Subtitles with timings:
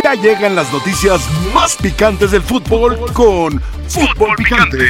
[0.00, 1.20] Ya llegan las noticias
[1.52, 4.86] más picantes del fútbol con Fútbol Picante.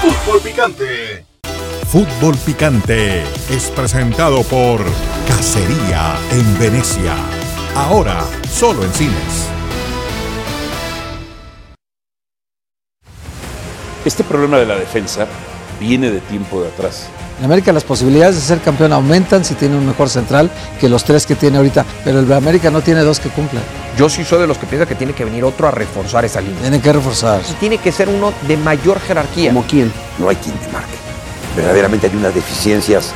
[0.00, 1.24] Fútbol Picante.
[1.90, 4.80] Fútbol Picante es presentado por
[5.28, 7.14] Cacería en Venecia.
[7.74, 9.48] Ahora solo en cines.
[14.04, 15.26] Este problema de la defensa
[15.78, 17.10] viene de tiempo de atrás.
[17.38, 21.04] En América las posibilidades de ser campeón aumentan si tiene un mejor central que los
[21.04, 23.62] tres que tiene ahorita, pero el América no tiene dos que cumplan.
[23.96, 26.40] Yo sí soy de los que piensa que tiene que venir otro a reforzar esa
[26.40, 26.60] línea.
[26.60, 27.40] Tiene que reforzar.
[27.48, 29.50] Y tiene que ser uno de mayor jerarquía.
[29.52, 29.92] ¿Como quién?
[30.18, 30.94] No hay quien te marque.
[31.56, 33.12] Verdaderamente hay unas deficiencias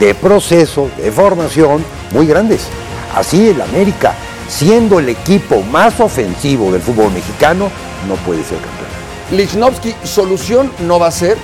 [0.00, 2.68] de proceso, de formación muy grandes.
[3.14, 4.14] Así el América,
[4.48, 7.68] siendo el equipo más ofensivo del fútbol mexicano,
[8.08, 8.86] no puede ser campeón.
[9.32, 11.36] Lichnowsky solución no va a ser,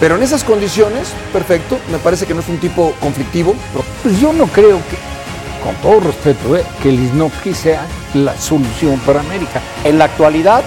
[0.00, 3.54] pero en esas condiciones, perfecto, me parece que no es un tipo conflictivo.
[4.02, 4.96] Pues yo no creo que,
[5.64, 7.82] con todo respeto, eh, que Lichnowsky sea
[8.14, 9.60] la solución para América.
[9.84, 10.62] En la actualidad,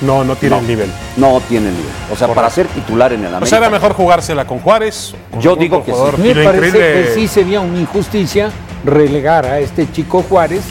[0.00, 0.60] no, no tiene No.
[0.62, 0.90] el nivel.
[1.18, 1.84] no tiene nivel.
[2.10, 2.34] O sea, Correcto.
[2.34, 3.46] para ser titular en el O América.
[3.50, 5.14] sea, era mejor jugársela con Juárez.
[5.30, 5.98] con Yo digo que sí.
[6.22, 8.50] Me parece increíble- que sí sería una injusticia
[8.84, 10.62] relegar a este chico Juárez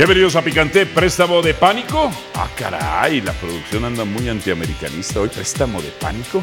[0.00, 2.10] Bienvenidos a Picante, préstamo de pánico.
[2.34, 6.42] Ah, caray, la producción anda muy antiamericanista hoy, préstamo de pánico.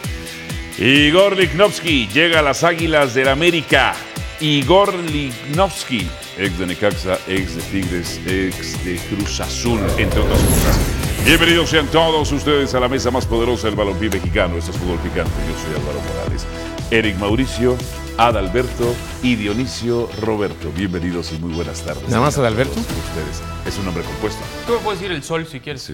[0.77, 3.95] Igor Lichnowsky llega a las Águilas del América.
[4.41, 10.79] Igor Lichnowsky, ex de Necaxa, ex de Tigres, ex de Cruz Azul, entre otras cosas.
[11.25, 14.59] Bienvenidos sean todos ustedes a la mesa más poderosa del balompié mexicano.
[14.59, 15.31] Esto es Fútbol Picante.
[15.49, 16.45] Yo soy Álvaro Morales.
[16.91, 17.75] Eric Mauricio,
[18.17, 20.71] Adalberto y Dionisio Roberto.
[20.75, 22.09] Bienvenidos y muy buenas tardes.
[22.09, 22.79] ¿Nada más Adalberto?
[22.79, 23.43] Ustedes.
[23.67, 24.41] Es un nombre compuesto.
[24.65, 25.93] Tú me puedes decir el sol si quieres.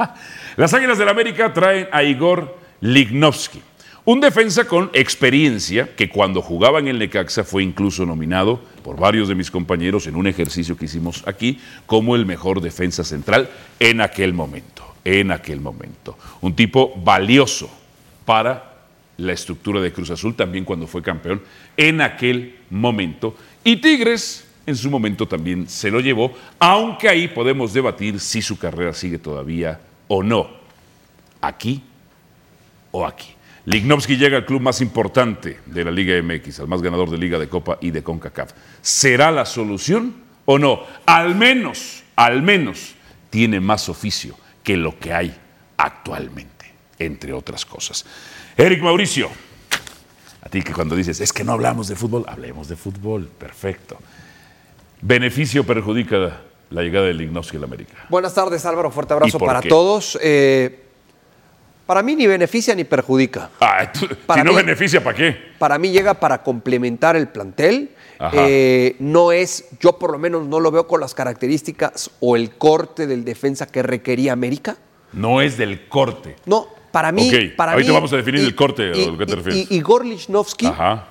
[0.56, 3.60] Las Águilas del América traen a Igor Lichnowsky,
[4.04, 9.26] un defensa con experiencia que cuando jugaba en el Necaxa fue incluso nominado por varios
[9.26, 13.50] de mis compañeros en un ejercicio que hicimos aquí como el mejor defensa central
[13.80, 16.16] en aquel momento, en aquel momento.
[16.40, 17.68] Un tipo valioso
[18.24, 18.73] para
[19.16, 21.42] la estructura de Cruz Azul también cuando fue campeón
[21.76, 23.36] en aquel momento.
[23.62, 28.58] Y Tigres en su momento también se lo llevó, aunque ahí podemos debatir si su
[28.58, 30.48] carrera sigue todavía o no.
[31.40, 31.82] Aquí
[32.90, 33.28] o aquí.
[33.66, 37.38] Lichnowsky llega al club más importante de la Liga MX, al más ganador de Liga
[37.38, 38.52] de Copa y de CONCACAF.
[38.82, 40.14] ¿Será la solución
[40.44, 40.80] o no?
[41.06, 42.94] Al menos, al menos,
[43.30, 45.34] tiene más oficio que lo que hay
[45.78, 48.04] actualmente, entre otras cosas.
[48.56, 49.28] Eric Mauricio,
[50.42, 53.98] a ti que cuando dices, es que no hablamos de fútbol, hablemos de fútbol, perfecto.
[55.00, 57.94] ¿Beneficio o perjudica la llegada de Lichnowsky a la América?
[58.08, 58.90] Buenas tardes, Álvaro.
[58.90, 59.68] Fuerte ¿Y abrazo para qué?
[59.68, 60.18] todos.
[60.22, 60.80] Eh,
[61.84, 63.50] para mí ni beneficia ni perjudica.
[63.60, 65.36] Ah, tú- Para si no mí- beneficia, ¿para qué?
[65.58, 67.90] Para mí llega para complementar el plantel.
[68.32, 72.54] Eh, no es, yo por lo menos no lo veo con las características o el
[72.56, 74.76] corte del defensa que requería América.
[75.12, 76.36] No es del corte.
[76.46, 77.28] No, para mí.
[77.28, 79.66] Ok, para ahorita mí- vamos a definir el corte, ¿a lo que te y- refieres?
[79.70, 81.08] y- Igor Lichnowsky, Ajá.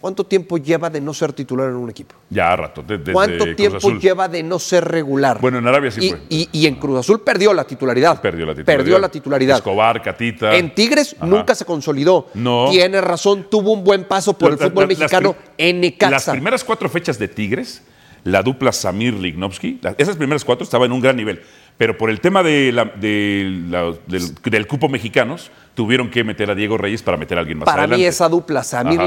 [0.00, 2.16] ¿cuánto tiempo lleva de no ser titular en un equipo?
[2.30, 2.82] Ya a rato.
[2.82, 4.00] de- desde ¿Cuánto tiempo Azul.
[4.00, 5.40] lleva de no ser regular?
[5.40, 6.20] Bueno, en Arabia sí y, fue.
[6.28, 8.20] y- y en Cruz Azul perdió la titularidad.
[8.20, 8.78] Perdió la titularidad.
[8.84, 9.56] Perdió la titularidad.
[9.58, 10.56] Escobar, Catita.
[10.56, 11.26] En Tigres Ajá.
[11.26, 12.26] nunca se consolidó.
[12.34, 12.66] No.
[12.72, 16.32] Tiene razón, tuvo un buen paso por el fútbol la- las mexicano en Las Necaxa.
[16.32, 17.82] primeras cuatro fechas de Tigres,
[18.24, 21.40] la dupla Samir Lichnowsky, la- esas primeras cuatro estaban en un gran nivel.
[21.78, 26.50] Pero por el tema de la- de la- del, del cupo mexicanos, tuvieron que meter
[26.50, 28.02] a Diego Reyes para meter a alguien más Para adelante.
[28.02, 28.98] mí esa dupla, Samir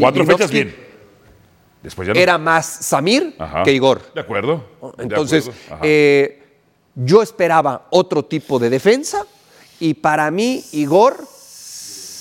[0.00, 0.74] Cuatro fechas bien.
[1.82, 2.20] Después ya no.
[2.20, 3.62] Era más Samir Ajá.
[3.64, 4.00] que Igor.
[4.14, 4.64] De acuerdo.
[4.96, 5.80] de Entonces, acuerdo.
[5.82, 6.42] Eh,
[6.94, 9.26] yo esperaba otro tipo de defensa
[9.80, 11.16] y para mí Igor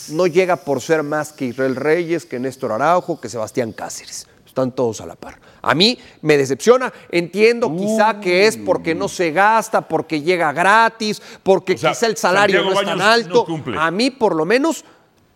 [0.10, 4.28] no llega por ser más que Israel Reyes, que Néstor Araujo, que Sebastián Cáceres.
[4.54, 5.40] Están todos a la par.
[5.64, 6.94] A mí me decepciona.
[7.10, 12.06] Entiendo quizá que es porque no se gasta, porque llega gratis, porque O sea, quizá
[12.06, 13.46] el salario Santiago no es tan Baños alto.
[13.72, 14.86] no a mí, por lo menos,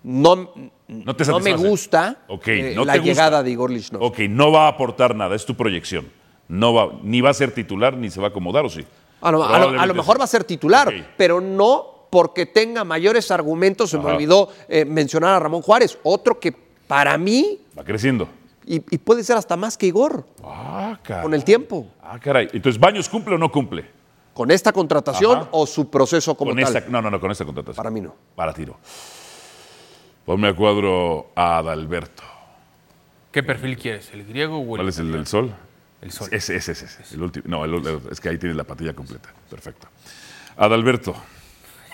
[0.04, 0.52] no,
[0.88, 3.12] No te no me gusta eh, no la te gusta.
[3.12, 4.06] llegada de Igor Lichnowsky.
[4.26, 6.08] Ok, no va a aportar nada, es tu proyección.
[6.48, 8.86] No va, ni va a ser titular, ni se va a acomodar, ¿o sí?
[9.22, 12.46] A lo, a lo- a lo Probablemente mejor va a ser titular, pero no porque
[12.46, 13.90] tenga mayores argumentos.
[13.90, 16.54] Se me olvidó eh, mencionar a Ramón Juárez, otro que
[16.88, 18.30] para mí, Va creciendo.
[18.68, 21.24] Y, y puede ser hasta más que Igor, Ah, caray.
[21.24, 22.48] con el tiempo, Ah, caray.
[22.54, 23.86] Entonces, ¿Baños cumple o no cumple?
[24.34, 25.50] con esta contratación Ajá.
[25.52, 26.75] o su proceso como con tal.
[26.75, 27.75] esta, no, no, no, con esta contratación.
[27.78, 28.14] Para mí no.
[28.36, 28.78] Para tiro.
[30.25, 32.22] Ponme a cuadro a Adalberto.
[33.31, 34.12] ¿Qué perfil quieres?
[34.14, 35.56] ¿El griego o el ¿Cuál es el del sol?
[36.02, 36.28] El sol.
[36.31, 36.86] Ese, ese, ese.
[36.86, 37.46] ese, El último.
[37.48, 39.34] No, el- el- es que ahí tienes la patilla completa.
[39.50, 39.88] Perfecto.
[40.58, 41.16] Adalberto.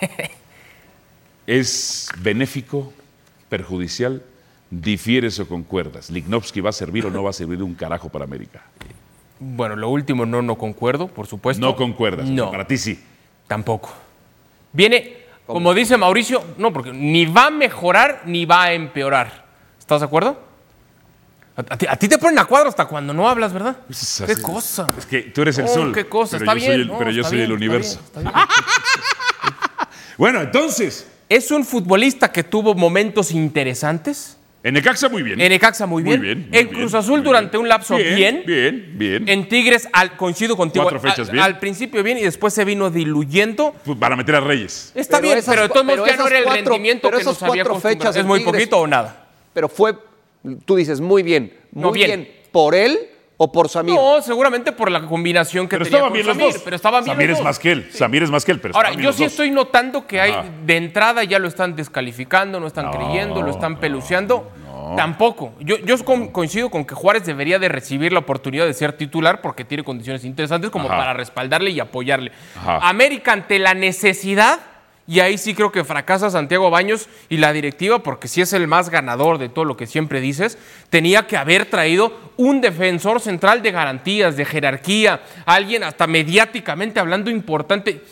[1.46, 2.92] ¿Es benéfico,
[3.48, 4.22] perjudicial
[4.70, 6.10] ¿Difieres o concuerdas?
[6.10, 8.62] ¿Lignovsky va a servir o no va a servir de un carajo para América?
[9.38, 11.64] Bueno, lo último no, no concuerdo, por supuesto.
[11.64, 12.28] No concuerdas.
[12.28, 12.50] No.
[12.50, 12.98] Para ti sí.
[13.46, 13.92] Tampoco.
[14.72, 15.16] Viene,
[15.46, 19.44] como dice Mauricio, no, porque ni va a mejorar ni va a empeorar.
[19.78, 20.40] ¿Estás de acuerdo?
[21.56, 23.76] A, a ti, a ti te ponen a cuadro hasta cuando no hablas, ¿verdad?
[23.88, 24.24] así.
[24.24, 24.90] ¿Qué cosa?
[24.98, 25.92] Es que tú eres el Oh, sol.
[25.92, 27.56] qué cosa, pero está yo soy bien, el- no, pero yo soy bien, el está
[27.64, 28.00] universo.
[28.00, 28.32] bien, está bien.
[30.18, 31.08] Bueno, entonces.
[31.28, 34.36] Es un futbolista que tuvo momentos interesantes.
[34.64, 35.38] En Necaxa muy bien.
[35.40, 36.18] En Necaxa muy bien.
[36.20, 38.16] Muy bien, muy en bien, Cruz Azul durante un lapso bien.
[38.16, 39.28] Bien, bien, bien.
[39.28, 40.84] En Tigres, al, coincido contigo.
[40.84, 41.44] Cuatro fechas al, bien.
[41.44, 43.74] al principio bien y después se vino diluyendo.
[43.84, 44.90] Pues Para meter a Reyes.
[44.94, 47.22] Está bien, esas pero de todos modos ya no era el cuatro- rendimiento pero que
[47.22, 47.98] esas nos había cuatro acostumbrado.
[48.12, 49.26] fechas Es muy Tigres- poquito o nada.
[49.52, 49.94] Pero fue,
[50.64, 51.52] tú dices, muy bien.
[51.70, 52.20] No, Muy bien.
[52.22, 52.34] bien.
[52.50, 52.98] ¿Por él
[53.36, 53.94] o por Samir?
[53.94, 56.62] No, seguramente por la combinación que Pero tenía estaban con bien los Samir, dos.
[56.62, 57.44] pero estaban bien Samir los es dos.
[57.44, 57.88] más que él.
[57.92, 59.32] Samir es más que él, pero Ahora, yo sí dos.
[59.32, 60.44] estoy notando que hay, Ajá.
[60.64, 64.50] de entrada ya lo están descalificando, no están creyendo, lo están peluceando.
[64.96, 65.54] Tampoco.
[65.60, 69.40] Yo, yo co- coincido con que Juárez debería de recibir la oportunidad de ser titular
[69.40, 70.96] porque tiene condiciones interesantes como Ajá.
[70.98, 72.30] para respaldarle y apoyarle.
[72.56, 72.78] Ajá.
[72.88, 74.60] América ante la necesidad,
[75.06, 78.66] y ahí sí creo que fracasa Santiago Baños y la directiva, porque si es el
[78.66, 80.56] más ganador de todo lo que siempre dices,
[80.90, 87.30] tenía que haber traído un defensor central de garantías, de jerarquía, alguien hasta mediáticamente hablando
[87.30, 88.02] importante.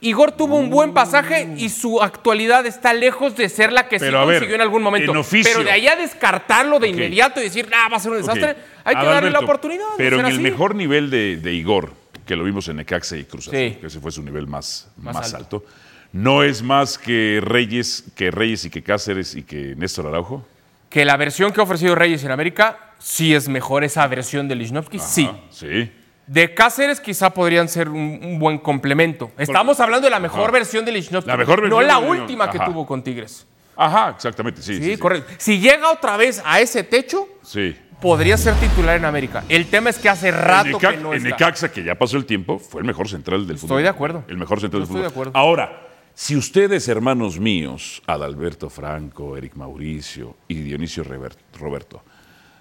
[0.00, 4.26] Igor tuvo un buen pasaje y su actualidad está lejos de ser la que Pero,
[4.26, 5.12] ver, consiguió en algún momento.
[5.12, 5.50] en oficio.
[5.50, 8.54] Pero de ahí a descartarlo de inmediato y decir, ah, va a ser un desastre,
[8.84, 9.86] hay que darle la oportunidad.
[9.96, 10.42] Pero en el así.
[10.42, 11.92] mejor nivel de, de Igor,
[12.26, 13.78] que lo vimos en Necaxa y Cruz Azul, Sí.
[13.80, 15.56] que ese fue su nivel más, Más más, alto.
[15.56, 15.66] alto.
[16.14, 20.46] ¿No es más que Reyes, que Reyes y que Cáceres y que Néstor Araujo?
[20.88, 24.54] que la versión que ha ofrecido Reyes en América sí es mejor esa versión de
[24.54, 25.28] Lichnowsky, sí.
[25.50, 25.90] Sí.
[26.26, 29.32] De Cáceres quizá podrían ser un, un buen complemento.
[29.36, 30.52] Estamos hablando de la mejor Ajá.
[30.52, 32.20] versión de Lichnowsky, La mejor no versión la de Lichnowsky.
[32.22, 32.66] última que Ajá.
[32.66, 33.44] tuvo con Tigres.
[33.76, 34.76] Ajá, exactamente, sí.
[34.76, 34.96] Sí, Sí, sí.
[34.98, 35.32] correcto.
[35.36, 37.76] Si llega otra vez a ese techo, Sí.
[38.00, 39.42] podría ser titular en América.
[39.48, 41.28] El tema es que hace rato en, que no en está.
[41.30, 43.82] Necaxa, que ya pasó el tiempo, fue el mejor central del fútbol.
[43.82, 44.22] de acuerdo.
[44.28, 45.28] El mejor central del estoy de fútbol.
[45.28, 45.32] acuerdo.
[45.38, 52.02] Ahora, si ustedes, hermanos míos, Adalberto Franco, Eric Mauricio y Dionisio Roberto,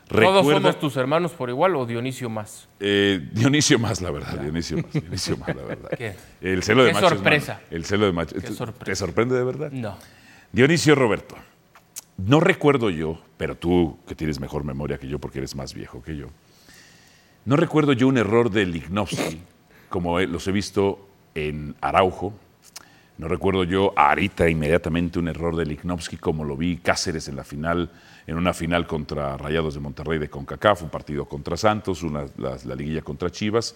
[0.08, 2.68] ¿Todos somos tus hermanos por igual o Dionisio más?
[2.80, 5.90] Eh, Dionisio más, la verdad, Dionisio más, Dionisio más, la verdad.
[5.98, 6.16] ¿Qué?
[6.42, 7.54] El celo de Qué macho es sorpresa.
[7.54, 7.66] malo.
[7.72, 8.36] El celo de macho.
[8.36, 8.86] Qué ¿Te- sorpresa.
[8.86, 9.72] ¿Te sorprende de verdad?
[9.72, 9.98] No.
[10.52, 11.36] Dionisio Roberto,
[12.18, 16.04] no recuerdo yo, pero tú que tienes mejor memoria que yo porque eres más viejo
[16.04, 16.28] que yo,
[17.46, 19.40] no recuerdo yo un error de Lignovsky,
[19.90, 22.34] como los he visto en Araujo.
[23.24, 27.46] No recuerdo yo ahorita inmediatamente un error de Lignovsky como lo vi Cáceres en la
[27.46, 27.90] final,
[28.28, 32.04] en una final contra Rayados de Monterrey de CONCACAF, un partido contra Santos,
[32.38, 33.75] la liguilla contra Chivas.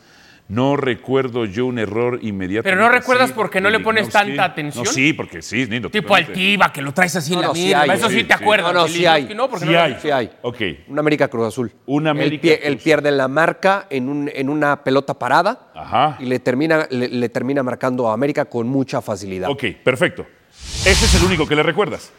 [0.50, 2.64] No recuerdo yo un error inmediato.
[2.64, 4.86] Pero no recuerdas porque no le pones tanta atención.
[4.86, 6.16] No, sí, porque sí, Nino, Tipo.
[6.16, 7.82] Altiva, que lo traes así en la no, sí mira.
[7.82, 8.42] hay, Eso sí, sí, te sí.
[8.44, 8.74] acuerdas.
[8.74, 9.34] No, no, sí hay.
[9.36, 9.98] No, porque Sí no lo- hay.
[10.02, 10.32] Sí hay.
[10.44, 10.58] Ok.
[10.88, 11.72] Un América Cruz Azul.
[11.86, 12.84] Un América él, pie- él Cruz.
[12.84, 16.16] pierde la marca en, un- en una pelota parada Ajá.
[16.20, 19.50] y le termina, le, le termina marcando a América con mucha facilidad.
[19.50, 20.26] Ok, perfecto.
[20.86, 22.14] Ese es el único que le recuerdas.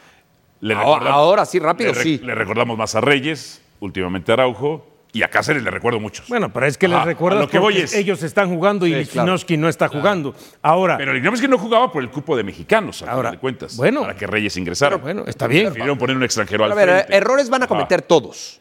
[0.61, 2.21] Le Ahora- sí, rápido, le re- sí.
[2.23, 6.29] Le recordamos más a Reyes, últimamente a Araujo, y a Cáceres le recuerdo muchos.
[6.29, 7.07] Bueno, pero es que les Ajá, a
[7.41, 10.35] lo que voy es- ellos están jugando y Sí, Lichnowsky no está jugando.
[10.63, 13.77] Ahora, Pero que no jugaba por el cupo de mexicanos, a fin Ahora, de cuentas.
[13.77, 14.03] bueno.
[14.03, 14.97] para que Reyes ingresara.
[14.97, 15.67] bueno, está bien.
[15.67, 17.17] Prefirieron poner un extranjero al A ver, frente.
[17.17, 17.75] errores van a Ajá.
[17.75, 18.61] cometer todos.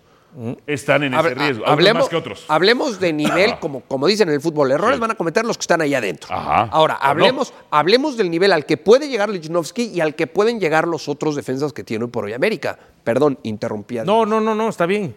[0.68, 1.66] Están en ese riesgo.
[1.66, 2.46] ha- Algunos más que otros.
[2.48, 3.60] hablemos de nivel, Ajá.
[3.60, 4.72] como, como dicen en el fútbol.
[4.72, 5.02] Errores Sí.
[5.02, 6.36] van a cometer los que están ahí adentro.
[6.36, 6.64] Ajá.
[6.72, 7.10] Ahora, no.
[7.10, 11.08] hablemos, hablemos del nivel al que puede llegar Lichnowsky y al que pueden llegar los
[11.10, 12.78] otros defensas que tiene hoy por hoy América.
[13.04, 13.96] Perdón, interrumpí.
[14.06, 15.16] no, no, no, no, está bien.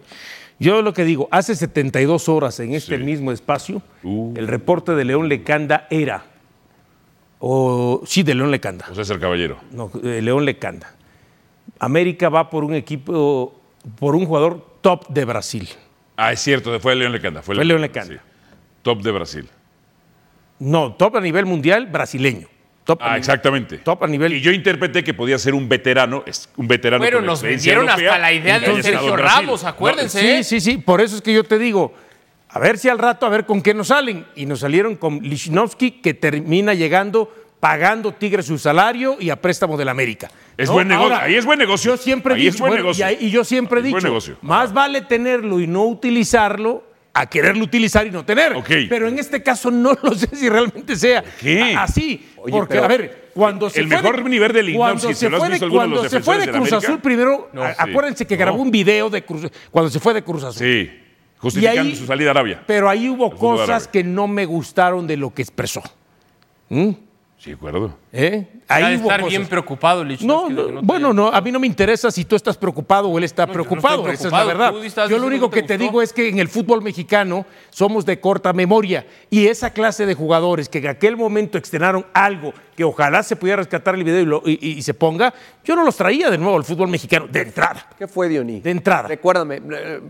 [0.61, 3.03] Yo lo que digo, hace 72 horas en este Sí.
[3.03, 4.33] mismo espacio, Uh.
[4.37, 6.23] el reporte de León Lecanda era,
[7.39, 9.57] o sí, de León Lecanda, José es el caballero.
[9.71, 10.93] no, de León Lecanda.
[11.79, 13.59] América va por un equipo,
[13.97, 15.67] por un jugador top de Brasil.
[16.15, 17.41] Ah, es cierto, fue León Lecanda.
[17.41, 18.13] Fue, Fue León Lecanda.
[18.13, 18.19] sí.
[18.83, 19.49] Top de Brasil.
[20.59, 22.47] No, top a nivel mundial brasileño.
[22.83, 23.77] Top a Ah, nivel- exactamente.
[23.79, 24.33] Top a nivel.
[24.33, 28.17] Y yo interpreté que podía ser un veterano, es un veterano Pero nos vendieron hasta
[28.17, 29.15] la idea de Sergio.
[29.15, 30.19] Ramos, acuérdense.
[30.19, 30.43] Sí, ¿eh?
[30.43, 30.77] sí, sí.
[30.77, 31.93] Por eso es que yo te digo,
[32.49, 34.25] a ver si al rato, a ver con qué nos salen.
[34.35, 39.77] Y nos salieron con Lichnowsky, que termina llegando pagando Tigre su salario y a préstamo
[39.77, 40.31] del América.
[40.57, 40.73] Es ¿No?
[40.73, 41.91] buen negocio, Ahora, ahí es buen negocio.
[41.95, 43.05] Yo siempre he Ahí es dicho, buen bueno, negocio.
[43.05, 44.37] y, ahí- y yo siempre he dicho, negocio.
[44.41, 46.83] más vale tenerlo y no utilizarlo
[47.13, 48.53] a quererlo utilizar y no tener.
[48.89, 51.75] Pero en este caso no lo sé si realmente sea qué?
[51.77, 52.29] así.
[52.37, 55.29] Oye, porque, a ver, cuando se El fue mejor nivel de Lichnowsky, cuando si se
[55.29, 57.75] fue de, cuando se fue de Cruz Azul primero, No, a- sí.
[57.79, 58.39] acuérdense que No.
[58.39, 60.65] grabó un video de Cruz cuando se fue de Cruz Azul.
[60.65, 60.89] Sí,
[61.37, 62.63] justificando ahí- su salida a Arabia.
[62.65, 65.81] Pero ahí hubo cosas que no me gustaron de lo que expresó.
[66.69, 66.91] ¿Mm?
[67.37, 67.97] Sí, de acuerdo.
[68.13, 68.45] ¿Eh?
[68.67, 69.29] De hubo estar cosas.
[69.29, 72.09] bien preocupado, No, de no, no te bueno, haya- no, a mí no me interesa
[72.11, 74.73] si tú estás preocupado o él está no preocupado, esa es la verdad.
[75.09, 78.51] Yo lo único que te digo es que en el fútbol mexicano somos de corta
[78.53, 83.35] memoria y esa clase de jugadores que en aquel momento externaron algo que ojalá se
[83.35, 86.29] pudiera rescatar el video y, lo- y- y- y se ponga, yo no los traía
[86.29, 87.85] de nuevo al fútbol mexicano, de entrada.
[87.97, 88.61] ¿Qué fue, Dioní?
[88.61, 89.07] De entrada.
[89.09, 90.01] Recuérdame, eh,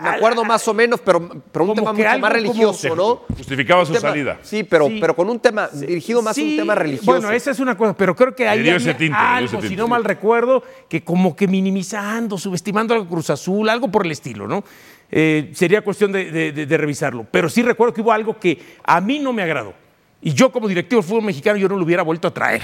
[0.00, 1.20] me acuerdo más o menos, pero,
[1.52, 3.22] pero un Como tema mucho algo más religioso, ¿no?
[3.36, 4.38] Justificaba Un su tema- salida.
[4.42, 4.98] Sí, pero, Sí.
[5.00, 7.10] pero con un tema dirigido más a un tema religioso.
[7.10, 8.72] Bueno, esa es una cosa, pero creo que dio
[9.14, 14.06] algo, si no mal recuerdo, que como que minimizando, subestimando al Cruz Azul, algo por
[14.06, 14.64] el estilo, ¿no?
[15.10, 17.26] Eh, sería cuestión de, de- de- de revisarlo.
[17.30, 19.74] Pero sí recuerdo que hubo algo que a mí no me agradó.
[20.22, 22.62] Y yo como directivo del fútbol mexicano yo no lo hubiera vuelto a traer.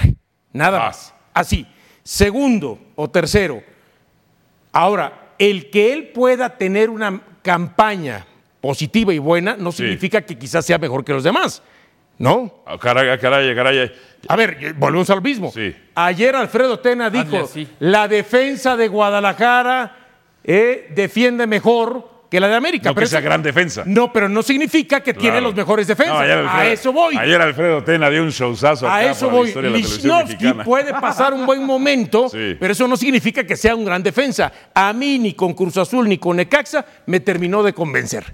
[0.51, 0.85] Nada Ah.
[0.87, 1.13] más.
[1.33, 1.65] Así.
[2.03, 3.61] Segundo o tercero.
[4.71, 8.25] Ahora, el que él pueda tener una campaña
[8.61, 11.61] positiva y buena no significa que quizás sea mejor que los demás.
[12.21, 12.63] ¿No?
[12.67, 13.91] Ah, Caray, caray, caray.
[14.27, 15.51] A ver, volvemos al mismo.
[15.51, 15.75] Sí.
[15.95, 17.67] Ayer Alfredo Tena dijo, así.
[17.79, 19.95] la defensa de Guadalajara
[20.43, 22.89] eh, defiende mejor que la de América.
[22.89, 23.81] No que sea gran defensa.
[23.87, 25.47] No, pero no significa que tiene Claro.
[25.47, 26.13] los mejores defensas.
[26.15, 27.17] No, ayer a Alfredo- eso voy.
[27.17, 29.47] Ayer Alfredo Tena dio un showzazo A eso la voy.
[29.47, 30.63] historia de la televisión Lichnowsky mexicana.
[30.63, 32.55] puede pasar un buen momento, Sí.
[32.59, 34.51] pero eso no significa que sea un gran defensa.
[34.75, 38.25] A mí ni con Cruz Azul ni con Necaxa me terminó de convencer.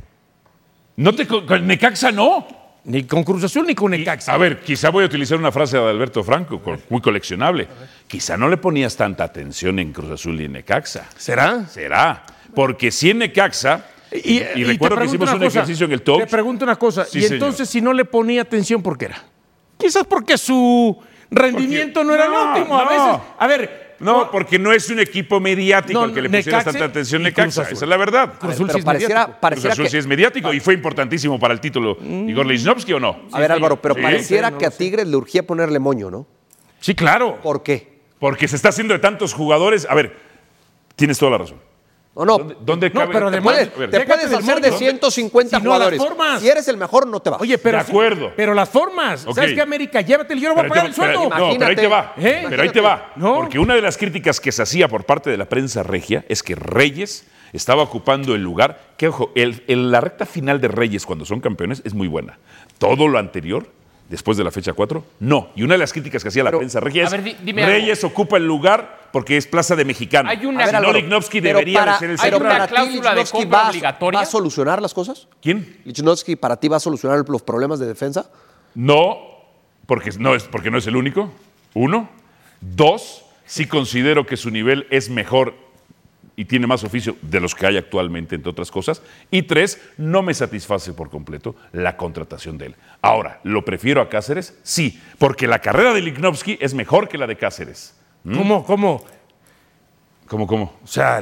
[0.97, 2.66] No te con con Necaxa no.
[2.87, 4.33] Ni con Cruz Azul ni con Necaxa.
[4.33, 7.67] A ver, quizá voy a utilizar una frase de Alberto Franco, co- muy coleccionable.
[8.07, 11.05] Quizá no le ponías tanta atención en Cruz Azul y en Necaxa.
[11.17, 11.65] ¿Será?
[11.67, 12.23] Será.
[12.55, 16.19] Porque si en Necaxa, y, recuerdo que hicimos un cosa, ejercicio en el top.
[16.21, 17.03] Te pregunto una cosa.
[17.03, 17.33] Sí, y señor.
[17.33, 19.21] entonces, si no le ponía atención, ¿por qué era?
[19.77, 20.97] Quizás porque su
[21.29, 22.79] rendimiento no era el no, óptimo.
[22.79, 23.86] A veces, a ver.
[23.99, 27.25] No, porque no es un equipo mediático No, al que le pusieras tanta atención y
[27.25, 27.43] Necaxa.
[27.43, 27.73] Cruz Azul.
[27.77, 28.33] Esa es la verdad.
[28.39, 29.31] Cruz Azul pero sí es pareciera, mediático.
[29.31, 31.97] Cruz pareciera Azul que, sí es mediático y fue importantísimo para el título.
[32.01, 33.19] Igor Lichnowsky o no?
[33.31, 34.01] a ver, Álvaro, pero Sí.
[34.01, 34.71] pareciera Sí, no que a.
[34.71, 36.27] Tigres le urgía ponerle moño, ¿no?
[36.79, 37.39] Sí, claro.
[37.41, 37.97] ¿Por qué?
[38.19, 39.87] Porque se está haciendo de tantos jugadores.
[39.89, 40.15] A ver,
[40.95, 41.57] tienes toda la razón.
[42.17, 42.37] No, no.
[42.39, 44.77] ¿Dónde, dónde No, pero Te puedes, ver, te puedes hacer de moño.
[44.79, 45.99] 150 Si no, las jugadores.
[45.99, 46.41] formas.
[46.41, 47.41] Si eres el mejor, no te vas.
[47.41, 47.77] Oye, pero.
[47.77, 48.31] De acuerdo.
[48.35, 49.21] Pero las formas.
[49.33, 50.01] ¿Sabes qué, América?
[50.01, 51.37] Llévatelo, yo no voy a pagar el te- pero- sueldo.
[51.37, 52.13] no, pero ahí te va.
[52.17, 52.45] ¿Eh?
[52.49, 53.11] Pero ahí te va.
[53.15, 53.35] No.
[53.35, 56.41] Porque una de las críticas que se hacía por parte de la prensa regia es
[56.43, 61.05] que Reyes estaba ocupando el lugar que, ojo, el- el- la recta final de Reyes
[61.05, 62.37] cuando son campeones es muy buena.
[62.77, 63.67] Todo lo anterior,
[64.09, 65.49] después de la fecha 4, no.
[65.55, 67.63] Y una de las críticas que hacía la prensa regia a es ver, di- dime
[67.63, 67.73] algo.
[67.75, 70.29] Reyes ocupa el lugar porque es plaza de mexicano.
[70.29, 72.69] Hay una- si no, Lichnowsky pero debería para- de ser el hay pero una central.
[72.69, 74.17] para ti, cláusula de compra va, obligatoria.
[74.19, 75.27] ¿Va a solucionar las cosas?
[75.41, 75.81] ¿Quién?
[75.85, 78.29] ¿Lichnowsky para ti va a solucionar los problemas de defensa?
[78.75, 79.17] No,
[79.85, 81.31] porque no es, porque no es el único.
[81.73, 82.09] Uno.
[82.61, 85.53] Dos, sí considero que su nivel es mejor
[86.37, 89.01] y tiene más oficio de los que hay actualmente, entre otras cosas.
[89.31, 92.75] Y tres, no me satisface por completo la contratación de él.
[93.01, 94.57] Ahora, ¿lo prefiero a Cáceres?
[94.61, 97.95] Sí, porque la carrera de Lichnowsky es mejor que la de Cáceres.
[98.23, 99.05] ¿Cómo, cómo?
[100.27, 100.73] ¿Cómo, cómo?
[100.83, 101.21] O sea,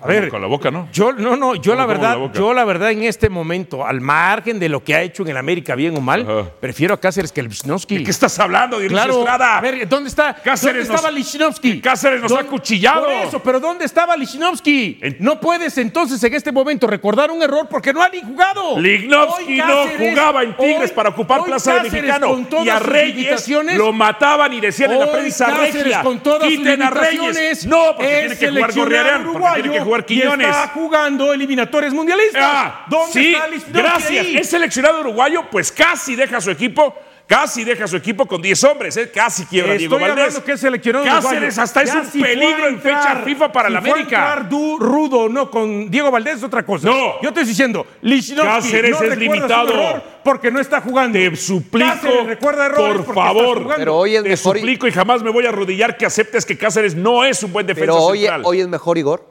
[0.00, 0.30] a ver.
[0.30, 0.88] Con la boca, ¿no?
[0.90, 3.84] Yo, no, no, yo la ¿Cómo, cómo verdad, la yo la verdad en este momento,
[3.86, 6.50] al margen de lo que ha hecho en el América, bien o mal, Ajá.
[6.58, 7.98] prefiero a Cáceres que el Lichnowsky.
[7.98, 9.58] ¿De qué estás hablando, Dionisio Claro, Estrada?
[9.58, 10.34] a ver, ¿dónde está?
[10.34, 11.80] Cáceres ¿Dónde estaba Lichnowsky?
[11.82, 13.02] Cáceres nos ha ¿Dónde- acuchillado.
[13.04, 14.98] Por eso, pero ¿dónde estaba Lichnowsky?
[15.02, 18.80] En- No puedes entonces en este momento recordar un error porque no ha ni jugado.
[18.80, 22.28] Lichnowsky no jugaba en Tigres hoy- para ocupar plaza de mexicano.
[22.28, 26.02] con todas Y a sus Reyes lo mataban y decían en la prensa Cáceres, regia.
[26.02, 27.66] con todas sus Quiten a Reyes.
[27.66, 30.48] No, porque que jugar Gorriarán, porque tiene que jugar y Quiñones.
[30.48, 32.42] está jugando eliminatorias mundialistas.
[32.44, 34.26] Ah, ¿Dónde sí, está Lichnowsky gracias.
[34.26, 36.94] Es seleccionado uruguayo, pues casi deja su equipo.
[37.28, 39.10] Casi deja su equipo con 10 hombres, ¿eh?
[39.12, 40.38] casi quiebra Estoy Diego Valdés.
[40.40, 44.00] que es seleccionado Cáceres hasta es un peligro en fecha FIFA para si la América.
[44.00, 46.88] entrar du- rudo no con Diego Valdés es otra cosa.
[46.88, 47.20] No.
[47.20, 50.02] Yo estoy diciendo, Lichnowsky Cáceres no es limitado.
[50.24, 51.18] porque no está jugando.
[51.18, 53.74] Te suplico, Cáceres recuerda errores por favor.
[53.76, 54.56] Pero hoy es te mejor.
[54.56, 57.66] suplico y jamás me voy a arrodillar que aceptes que Cáceres no es un buen
[57.66, 58.42] defensa Pero hoy, central.
[58.46, 59.30] hoy es mejor Igor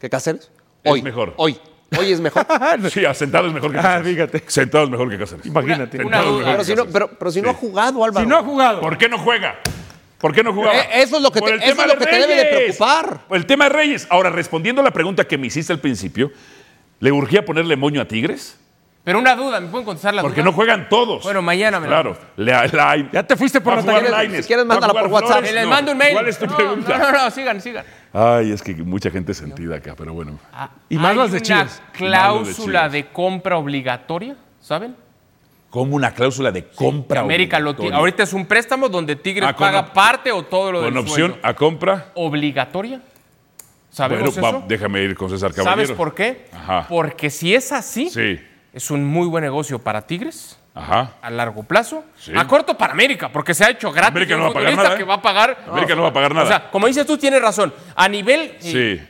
[0.00, 0.50] que Cáceres.
[0.82, 1.02] Es Hoy.
[1.02, 1.34] mejor.
[1.36, 1.58] Hoy.
[1.98, 2.46] Hoy es mejor.
[2.90, 4.08] Sí, sentado es mejor que Ah, Cáceres.
[4.14, 4.42] fíjate.
[4.46, 5.46] Sentado es mejor que Cáceres.
[5.46, 6.04] Imagínate.
[6.04, 8.24] Una mejor pero, que si no, pero, pero si no ha jugado, Álvaro.
[8.24, 8.80] Si no ha jugado.
[8.80, 9.56] ¿Por qué no juega?
[10.18, 10.74] ¿Por qué no jugaba?
[10.76, 13.26] Eh, eso es lo que te- eso es lo de que te debe de preocupar.
[13.28, 14.06] Por el tema de Reyes.
[14.10, 16.32] Ahora, respondiendo a la pregunta que me hiciste al principio,
[17.00, 18.58] ¿le urgía ponerle moño a Tigres?
[19.04, 20.46] Pero una duda, ¿me pueden contestar la Porque duda?
[20.50, 21.24] no juegan todos.
[21.24, 22.16] Bueno, mañana me la Claro.
[22.36, 25.30] La- la- Ya te fuiste por la Si quieres, mándala por WhatsApp.
[25.40, 25.68] Flores, Les no.
[25.70, 26.14] mando un mail.
[26.14, 26.96] ¿Cuál es tu no, pregunta?
[26.96, 27.84] No, no, no, sigan, sigan.
[28.16, 30.38] Ay, es que mucha gente sentida acá, pero bueno.
[30.88, 31.82] Y más las de una Chivas.
[31.92, 32.92] cláusula Chivas.
[32.92, 34.94] de compra obligatoria, ¿saben?
[35.68, 37.20] Como una cláusula de compra.
[37.22, 37.88] América lo tiene.
[37.88, 37.98] obligatoria.
[37.98, 40.98] Ahorita es un préstamo donde Tigres Ah, con paga parte o todo lo Con del
[40.98, 41.48] opción sueldo.
[41.48, 42.12] a compra.
[42.14, 42.98] ¿Obligatoria?
[42.98, 43.10] Bueno,
[43.90, 44.64] ¿Sabemos va- eso?
[44.68, 45.82] déjame ir con César Caballero.
[45.86, 46.46] ¿Sabes por qué?
[46.52, 46.86] Ajá.
[46.88, 48.40] Porque si es así, Sí.
[48.72, 51.12] es un muy buen negocio para Tigres Ajá.
[51.22, 52.04] a largo plazo.
[52.18, 52.32] Sí.
[52.36, 54.10] A corto para América, porque se ha hecho gratis.
[54.10, 54.96] América no va a pagar nada, ¿eh?
[54.98, 55.58] que va a pagar.
[55.70, 56.44] América no va a pagar nada.
[56.44, 57.72] O sea, como dices tú, tienes razón.
[57.94, 58.56] A nivel.
[58.58, 59.00] Sí.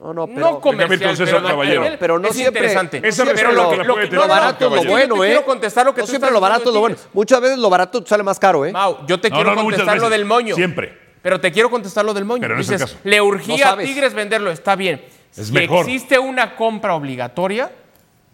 [0.00, 1.82] No, no, No comercial, pero, a Caballero.
[1.82, 3.00] nivel Pero no es siempre- interesante.
[3.00, 5.28] no Esa siempre respuesta lo- la lo que- no, Lo barato es lo bueno, ¿eh?
[5.28, 6.96] quiero contestar lo que no tú siempre estás lo barato es lo bueno.
[7.12, 8.72] Muchas veces lo barato sale más caro, ¿eh?
[8.72, 10.56] Mau, yo te No, quiero no, no, contestar lo del moño.
[10.56, 10.98] Siempre.
[11.22, 12.40] Pero te quiero contestar lo del moño.
[12.40, 13.00] Pero no es el Dices, caso.
[13.04, 13.78] le No urgía a.
[13.78, 15.04] Tigres venderlo, está bien.
[15.36, 15.84] Es si mejor.
[15.86, 17.70] existe una compra obligatoria,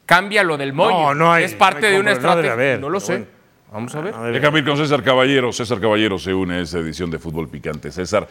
[0.09, 1.09] cambia lo del moño.
[1.09, 2.79] No, no hay- Es parte no hay de una no estrategia.
[2.79, 3.13] No, lo sé.
[3.13, 3.27] bueno.
[3.71, 4.15] Vamos a ver.
[4.33, 5.53] Déjame ir con César Caballero.
[5.53, 7.93] César Caballero se une a esta edición de Fútbol Picante.
[7.93, 8.27] César,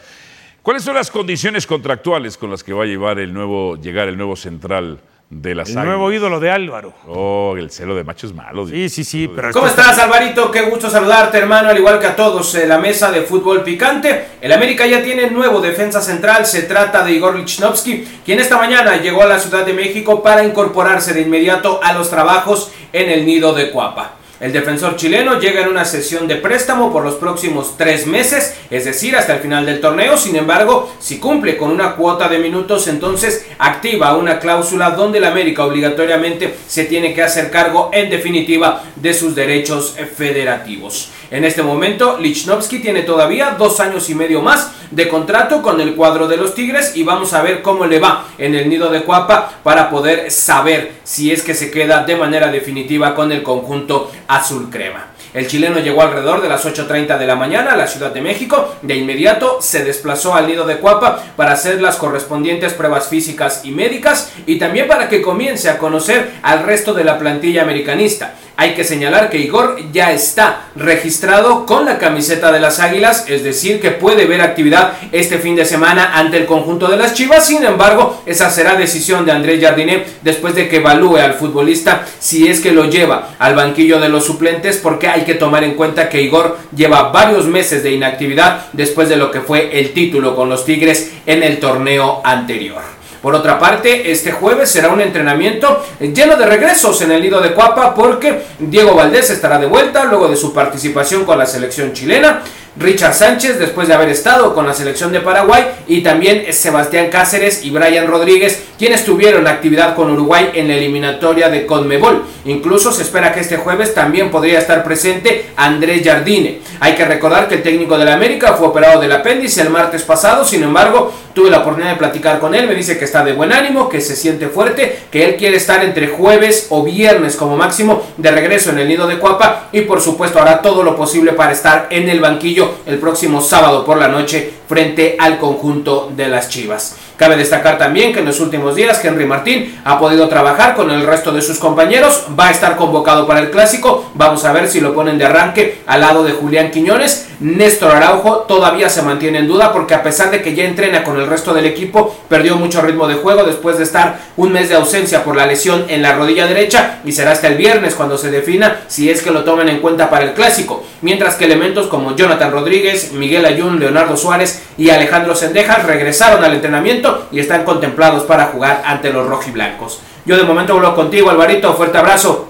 [0.64, 4.18] ¿cuáles son las condiciones contractuales con las que va a llevar el nuevo, llegar el
[4.18, 5.86] nuevo central de las El Águilas?
[5.98, 6.94] nuevo ídolo de Álvaro.
[7.08, 8.66] Oh, el celo de macho es malo.
[8.68, 9.30] Sí, sí, sí.
[9.36, 10.50] Pero ¿Cómo estás, Alvarito?
[10.52, 14.26] Qué gusto saludarte, hermano, al igual que a todos en la mesa de fútbol picante.
[14.42, 18.98] El América ya tiene nuevo defensa central, se trata de Igor Lichnowsky, quien esta mañana
[18.98, 23.26] llegó a la Ciudad de México para incorporarse de inmediato a los trabajos en el
[23.26, 24.14] nido de Cuapa.
[24.40, 28.86] El defensor chileno llega en una sesión de préstamo por los próximos tres meses, es
[28.86, 30.16] decir, hasta el final del torneo.
[30.16, 35.26] Sin embargo, si cumple con una cuota de minutos, entonces activa una cláusula donde el
[35.26, 41.10] América obligatoriamente se tiene que hacer cargo en definitiva de sus derechos federativos.
[41.30, 45.94] En este momento, Lichnowsky tiene todavía dos años y medio más de contrato con el
[45.94, 49.04] cuadro de los Tigres y vamos a ver cómo le va en el nido de
[49.04, 54.10] Cuapa para poder saber si es que se queda de manera definitiva con el conjunto
[54.28, 55.08] azul crema.
[55.34, 58.74] El chileno llegó alrededor de las 8.30 de la mañana a la Ciudad de México.
[58.82, 63.72] De inmediato se desplazó al nido de Cuapa para hacer las correspondientes pruebas físicas y
[63.72, 68.36] médicas y también para que comience a conocer al resto de la plantilla americanista.
[68.60, 73.44] Hay que señalar que Igor ya está registrado con la camiseta de las Águilas, es
[73.44, 77.46] decir, que puede ver actividad este fin de semana ante el conjunto de las Chivas.
[77.46, 82.48] Sin embargo, esa será decisión de Andrés Jardinet después de que evalúe al futbolista si
[82.48, 86.10] es que lo lleva al banquillo de los suplentes, porque hay que tomar en cuenta
[86.10, 90.50] que Igor lleva varios meses de inactividad después de lo que fue el título con
[90.50, 92.97] los Tigres en el torneo anterior.
[93.22, 97.54] Por otra parte, este jueves será un entrenamiento lleno de regresos en el nido de
[97.54, 102.42] Cuapa porque Diego Valdés estará de vuelta luego de su participación con la selección chilena.
[102.80, 107.66] Richard Sánchez después de haber estado con la selección de Paraguay y también Sebastián Cáceres
[107.66, 112.24] y Brian Rodríguez quienes tuvieron actividad con Uruguay en la eliminatoria de Conmebol.
[112.46, 116.60] Incluso se espera que este jueves también podría estar presente Andrés Jardine.
[116.80, 120.04] Hay que recordar que el técnico de la América fue operado del apéndice el martes
[120.04, 123.34] pasado, sin embargo tuve la oportunidad de platicar con él, me dice que está de
[123.34, 127.56] buen ánimo, que se siente fuerte, que él quiere estar entre jueves o viernes como
[127.56, 131.34] máximo de regreso en el nido de Cuapa y por supuesto hará todo lo posible
[131.34, 136.28] para estar en el banquillo el próximo sábado por la noche frente al conjunto de
[136.28, 136.96] las Chivas.
[137.18, 141.04] Cabe destacar también que en los últimos días Henry Martín ha podido trabajar con el
[141.04, 144.82] resto de sus compañeros, va a estar convocado para el clásico, vamos a ver si
[144.82, 147.30] lo ponen de arranque al lado de Julián Quiñones.
[147.40, 151.20] Néstor Araujo todavía se mantiene en duda porque a pesar de que ya entrena con
[151.20, 154.76] el resto del equipo, perdió mucho ritmo de juego después de estar un mes de
[154.76, 158.32] ausencia por la lesión en la rodilla derecha y será hasta el viernes cuando se
[158.32, 160.84] defina si es que lo tomen en cuenta para el clásico.
[161.02, 166.54] Mientras que elementos como Jonathan Rodríguez, Miguel Ayun, Leonardo Suárez y Alejandro Sendejas regresaron al
[166.54, 170.00] entrenamiento y están contemplados para jugar ante los rojiblancos.
[170.26, 171.74] Yo de momento vuelvo contigo, Alvarito.
[171.74, 172.48] Fuerte abrazo.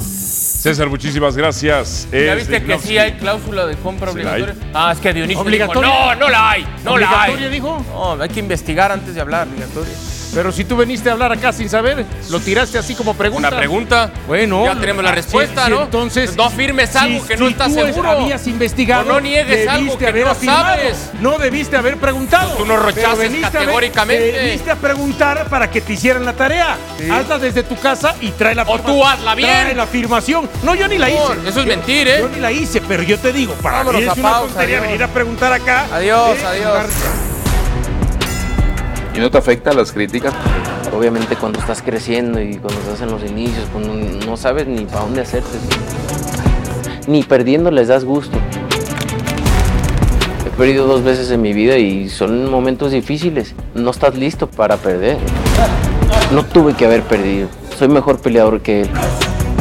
[0.00, 2.08] César, muchísimas gracias.
[2.10, 4.56] ¿Ya Es viste que sí hay cláusula de compra obligatoria?
[4.74, 5.88] Ah, es que Dionisio ¿Obligatoria?
[5.88, 7.30] dijo, no, no la hay, no la hay.
[7.32, 7.84] ¿Obligatoria dijo?
[7.92, 9.94] No, hay que investigar antes de hablar, obligatoria.
[10.34, 13.48] Pero si tú veniste a hablar acá sin saber, lo tiraste así como pregunta.
[13.48, 14.10] Una pregunta.
[14.26, 14.64] Bueno.
[14.64, 15.82] Ya tenemos la sí, respuesta, sí, ¿no?
[15.84, 16.36] Entonces.
[16.36, 18.08] No afirmes algo que no si estás tú seguro.
[18.10, 19.02] habías investigado.
[19.02, 20.64] O no niegues algo debiste que haber no afirmado.
[20.64, 21.10] sabes.
[21.20, 22.54] No debiste haber preguntado.
[22.56, 24.32] Tú no rechaces a ver- categóricamente.
[24.32, 26.76] Veniste a preguntar para que te hicieran la tarea.
[27.10, 29.48] Hazla desde tu casa y trae la O tú hazla bien.
[29.50, 30.48] Trae la afirmación.
[30.62, 31.18] No, yo ni la hice.
[31.46, 32.18] Eso es Yo- mentir, ¿eh?
[32.20, 34.46] Yo ni la hice, pero yo te digo, para Vámonos mí a es una pausa,
[34.48, 34.88] tontería adiós.
[34.88, 35.86] venir a preguntar acá.
[35.92, 36.46] Adiós, ¿eh?
[36.46, 36.84] adiós.
[39.14, 40.32] ¿Y no te afecta las críticas?
[40.96, 45.00] Obviamente cuando estás creciendo y cuando estás en los inicios, cuando no sabes ni para
[45.00, 45.58] dónde hacerte.
[47.06, 48.38] Ni perdiendo les das gusto.
[50.46, 53.54] He perdido dos veces en mi vida y son momentos difíciles.
[53.74, 55.18] No estás listo para perder.
[56.32, 57.48] No tuve que haber perdido.
[57.78, 58.90] Soy mejor peleador que él.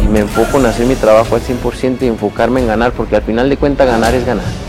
[0.04, 3.22] Y me enfoco en hacer mi trabajo al 100% y enfocarme en ganar, porque al
[3.22, 4.67] final de cuentas ganar es ganar.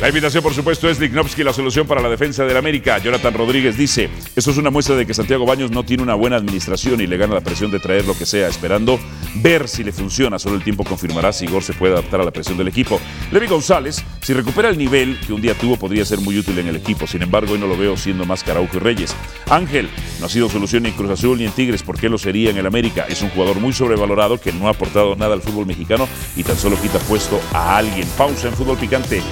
[0.00, 2.98] La invitación, por supuesto, es Lignovsky, la solución para la defensa del América.
[2.98, 6.36] Jonathan Rodríguez dice, esto es una muestra de que Santiago Baños no tiene una buena
[6.36, 9.00] administración y le gana la presión de traer lo que sea, esperando
[9.36, 10.38] ver si le funciona.
[10.38, 13.00] Solo el tiempo confirmará si Igor se puede adaptar a la presión del equipo.
[13.32, 16.68] Levi González, si recupera el nivel que un día tuvo, podría ser muy útil en
[16.68, 17.06] el equipo.
[17.06, 19.16] Sin embargo, hoy no lo veo siendo más Caraujo y Reyes.
[19.48, 19.88] Ángel,
[20.20, 21.82] no ha sido solución ni en Cruz Azul ni en Tigres.
[21.82, 23.06] ¿Por qué lo sería en el América?
[23.08, 26.06] Es un jugador muy sobrevalorado que no ha aportado nada al fútbol mexicano
[26.36, 28.06] y tan solo quita puesto a alguien.
[28.18, 29.22] Pausa en fútbol picante.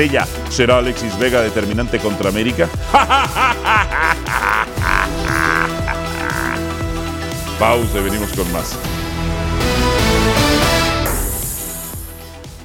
[0.00, 2.68] Ella, ¿será Alexis Vega determinante contra América?
[7.58, 8.78] Pausa, venimos con más.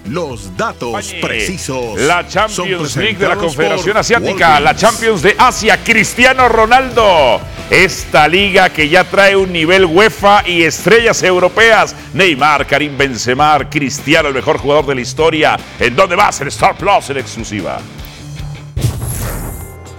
[0.06, 2.00] Los datos precisos.
[2.00, 7.42] La Champions League de la Confederación Asiática, la Champions de Asia, Cristiano Ronaldo.
[7.70, 11.96] Esta liga que ya trae un nivel UEFA y estrellas europeas.
[12.14, 15.58] Neymar, Karim Benzema, Cristiano, el mejor jugador de la historia.
[15.80, 16.40] ¿En dónde vas?
[16.42, 17.80] En Star Plus en exclusiva.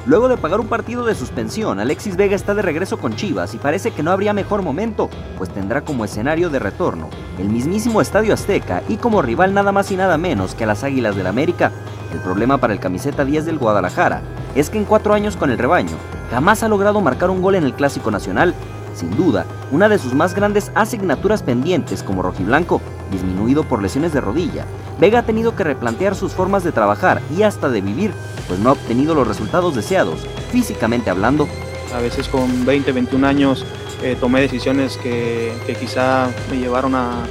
[0.07, 3.59] Luego de pagar un partido de suspensión, Alexis Vega está de regreso con Chivas y
[3.59, 8.33] parece que no habría mejor momento, pues tendrá como escenario de retorno el mismísimo Estadio
[8.33, 11.73] Azteca y como rival nada más y nada menos que a las Águilas del América.
[12.13, 14.23] El problema para el camiseta 10 del Guadalajara
[14.57, 15.97] es que en cuatro años con el rebaño
[16.31, 18.55] jamás ha logrado marcar un gol en el Clásico Nacional.
[18.95, 24.23] Sin duda, una de sus más grandes asignaturas pendientes como rojiblanco, disminuido por lesiones de
[24.23, 24.65] rodilla,
[24.99, 28.13] Vega ha tenido que replantear sus formas de trabajar y hasta de vivir,
[28.49, 31.47] pues no ha obtenido los resultados deseados, físicamente hablando.
[31.95, 33.67] A veces con 20, 21 años
[34.03, 37.25] eh, tomé decisiones que, que quizá me llevaron a,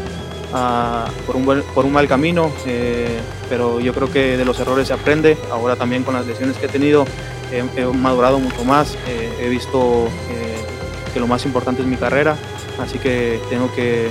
[1.26, 5.38] por, un mal camino, eh, pero yo creo que de los errores se aprende.
[5.52, 7.06] Ahora también con las lesiones que he tenido
[7.52, 10.58] he, he madurado mucho más, eh, he visto eh,
[11.14, 12.38] que lo más importante es mi carrera,
[12.80, 14.10] así que tengo que,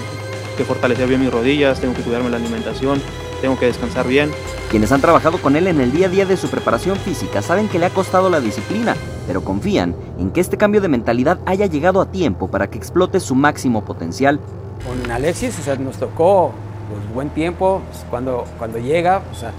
[0.57, 3.00] que fortalecer bien mis rodillas, tengo que cuidarme la alimentación,
[3.40, 4.30] tengo que descansar bien.
[4.70, 7.68] Quienes han trabajado con él en el día a día de su preparación física saben
[7.68, 11.66] que le ha costado la disciplina, pero confían en que este cambio de mentalidad haya
[11.66, 14.40] llegado a tiempo para que explote su máximo potencial.
[14.87, 16.53] Con Alexis, o sea, nos tocó
[16.90, 19.53] pues, buen tiempo pues, cuando, cuando llega, o sea,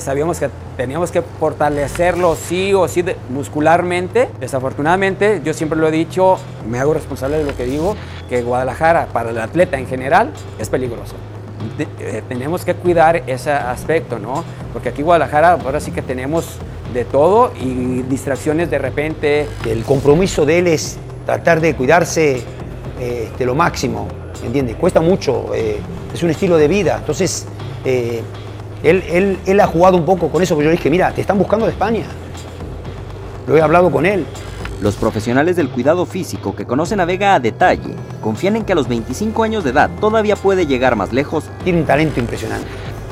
[0.00, 4.30] sabíamos que teníamos que fortalecerlo sí o sí de- muscularmente.
[4.40, 7.94] Desafortunadamente, yo siempre lo he dicho, me hago responsable de lo que digo,
[8.28, 11.14] que Guadalajara para el atleta en general es peligroso.
[11.78, 14.42] De- eh, tenemos que cuidar ese aspecto, ¿no?
[14.72, 16.56] Porque aquí Guadalajara ahora sí que tenemos
[16.92, 19.46] de todo y distracciones de repente.
[19.66, 22.42] El compromiso de él es tratar de cuidarse
[23.00, 24.06] eh, de lo máximo,
[24.44, 24.76] ¿entiendes?
[24.76, 25.78] Cuesta mucho, eh,
[26.12, 26.96] es un estilo de vida.
[26.98, 27.46] Entonces,
[27.84, 28.22] eh,
[28.82, 31.20] él, él- él ha jugado un poco con eso, porque yo le dije, mira, te
[31.20, 32.04] están buscando de España.
[33.46, 34.24] Lo he hablado con él.
[34.80, 38.76] Los profesionales del cuidado físico que conocen a Vega a detalle confían en que a
[38.76, 41.44] los 25 años de edad todavía puede llegar más lejos.
[41.62, 42.66] Tiene un talento impresionante.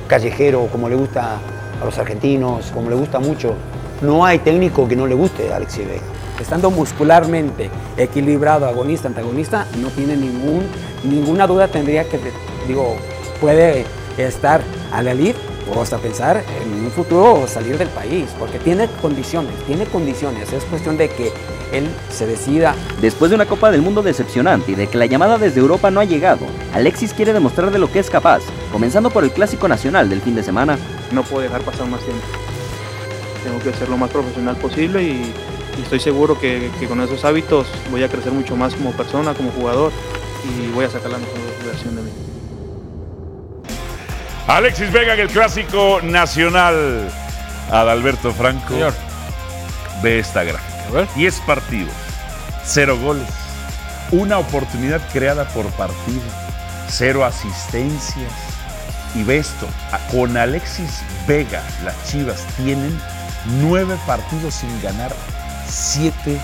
[0.09, 1.39] Callejero, como le gusta
[1.81, 3.55] a los argentinos, como le gusta mucho.
[4.03, 6.03] No hay técnico que no le guste a Alexis Vega.
[6.43, 10.65] Estando muscularmente equilibrado, agonista, antagonista, no tiene ningún,
[11.05, 12.19] ninguna duda, tendría que,
[12.67, 12.97] digo,
[13.41, 13.87] puede
[14.19, 14.61] estar
[14.93, 15.39] a la elite
[15.75, 20.65] o hasta pensar en un futuro salir del país, porque tiene condiciones, tiene condiciones, es
[20.65, 21.33] cuestión de que
[21.73, 22.75] él se decida.
[23.01, 26.01] Después de una Copa del Mundo decepcionante y de que la llamada desde Europa no
[26.01, 30.09] ha llegado, Alexis quiere demostrar de lo que es capaz, comenzando por el Clásico Nacional
[30.09, 30.79] del fin de semana.
[31.13, 32.25] No puedo dejar pasar más tiempo.
[33.43, 35.33] Tengo que ser lo más profesional posible y,
[35.79, 39.35] y estoy seguro que, que con esos hábitos voy a crecer mucho más como persona,
[39.35, 39.93] como jugador
[40.45, 42.11] y voy a sacar la mejor versión de mí.
[44.47, 47.11] Alexis Vega en el clásico nacional.
[47.71, 48.75] Adalberto Franco.
[50.03, 50.73] Ve esta gráfica.
[51.15, 51.93] 10 partidos,
[52.65, 53.29] 0 goles,
[54.11, 56.21] una oportunidad creada por partido,
[56.89, 58.33] 0 asistencias.
[59.15, 63.01] Y ve esto, a- con Alexis Vega, las Chivas tienen
[63.63, 65.13] 9 partidos sin ganar,
[65.73, 66.39] 7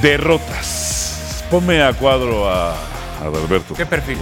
[0.00, 1.44] derrotas.
[1.50, 3.74] Ponme a cuadro a, a Adalberto.
[3.74, 4.18] ¿Qué perfil?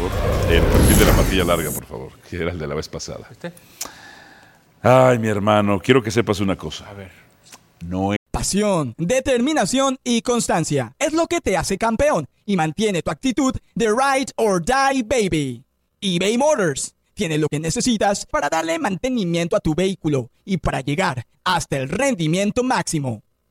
[0.49, 3.29] El perfil de la patilla larga, por favor, que era el de la vez pasada.
[3.31, 3.53] ¿Este?
[4.83, 6.89] Ay, mi hermano, quiero que sepas una cosa.
[6.89, 7.13] A ver.
[7.87, 8.19] No es.
[8.31, 13.89] Pasión, determinación y constancia es lo que te hace campeón y mantiene tu actitud de
[13.89, 15.65] ride or die baby.
[16.01, 21.27] eBay Motors tiene lo que necesitas para darle mantenimiento a tu vehículo y para llegar
[21.45, 23.23] hasta el rendimiento máximo.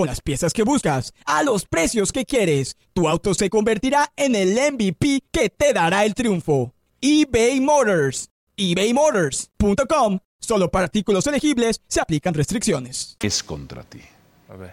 [0.00, 4.34] Con las piezas que buscas, a los precios que quieres, tu auto se convertirá en
[4.34, 6.72] el MVP que te dará el triunfo.
[7.02, 8.30] eBay Motors.
[8.56, 10.20] ebaymotors.com.
[10.38, 13.18] Solo para artículos elegibles se aplican restricciones.
[13.20, 14.00] Es contra ti.
[14.48, 14.72] A ver.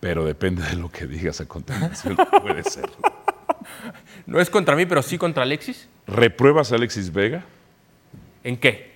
[0.00, 2.16] Pero depende de lo que digas a continuación.
[2.42, 2.90] Puede ser.
[4.26, 5.88] No es contra mí, pero sí contra Alexis.
[6.08, 7.44] ¿Repruebas a Alexis Vega?
[8.42, 8.92] ¿En qué?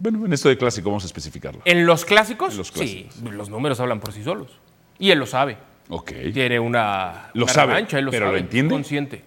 [0.00, 1.62] Bueno, en esto de clásico vamos a especificarlo.
[1.64, 2.54] ¿En los clásicos?
[2.54, 3.14] En los clásicos.
[3.14, 4.58] Sí, los números hablan por sí solos.
[4.98, 5.56] Y él lo sabe.
[5.88, 6.12] Ok.
[6.32, 8.74] Tiene una, Lo una sabe, revancha, él lo pero sabe, ¿lo entiende?
[8.74, 9.24] consciente.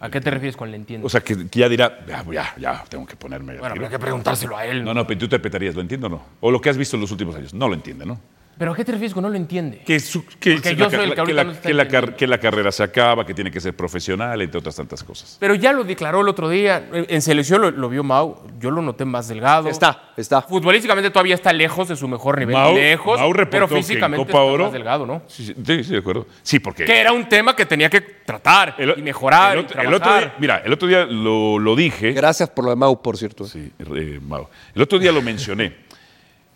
[0.00, 1.04] ¿A qué te refieres con le entiende?
[1.04, 3.58] O sea, que, que ya dirá, ya, ya, ya, tengo que ponerme.
[3.58, 4.84] Bueno, habrá que preguntárselo a él.
[4.84, 6.22] No, no, pero tú interpretarías, ¿lo entiendo o no?
[6.40, 8.20] O lo que has visto en los últimos años, no lo entiende, ¿no?
[8.58, 9.78] ¿Pero a qué te refieres con no lo entiende?
[9.86, 11.90] Que, su- que, Porque la, yo soy el que que la- no que la entendiendo.
[11.90, 15.36] car- que la carrera se acaba, que tiene que ser profesional, entre otras tantas cosas.
[15.38, 16.88] Pero ya lo declaró el otro día.
[16.92, 18.42] En selección lo, lo vio Mau.
[18.58, 19.68] Yo lo noté más delgado.
[19.68, 20.42] Está, está.
[20.42, 22.56] Futbolísticamente todavía está lejos de su mejor nivel.
[22.56, 23.20] Mau- lejos.
[23.20, 25.22] Mau pero físicamente Copa está Oro- más delgado, ¿no?
[25.28, 26.26] Sí, sí, sí, sí, de acuerdo.
[26.42, 26.84] Sí, porque...
[26.84, 29.98] Que era un tema que tenía que tratar y mejorar el y otro, el otro
[30.00, 30.22] trabajar.
[30.30, 32.12] día, mira, el otro día lo, lo dije.
[32.12, 33.44] Gracias por lo de Mau, por cierto.
[33.44, 34.48] Sí, eh, Mau.
[34.74, 35.76] El otro día lo mencioné.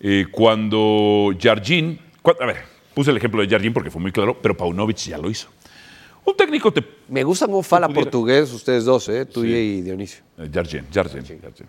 [0.04, 1.98] Eh, cuando Jardín,
[2.40, 2.56] a ver,
[2.92, 5.48] puse el ejemplo de Jardín porque fue muy claro, pero Paunovic ya lo hizo.
[6.24, 6.84] Un técnico te...
[7.08, 9.26] Me gusta cómo fala pudiera- portugués ustedes dos, ¿eh?
[9.26, 9.48] Tú Sí.
[9.48, 10.22] y Dionisio.
[10.38, 11.66] Eh, Jardín, Jardín, Jardín.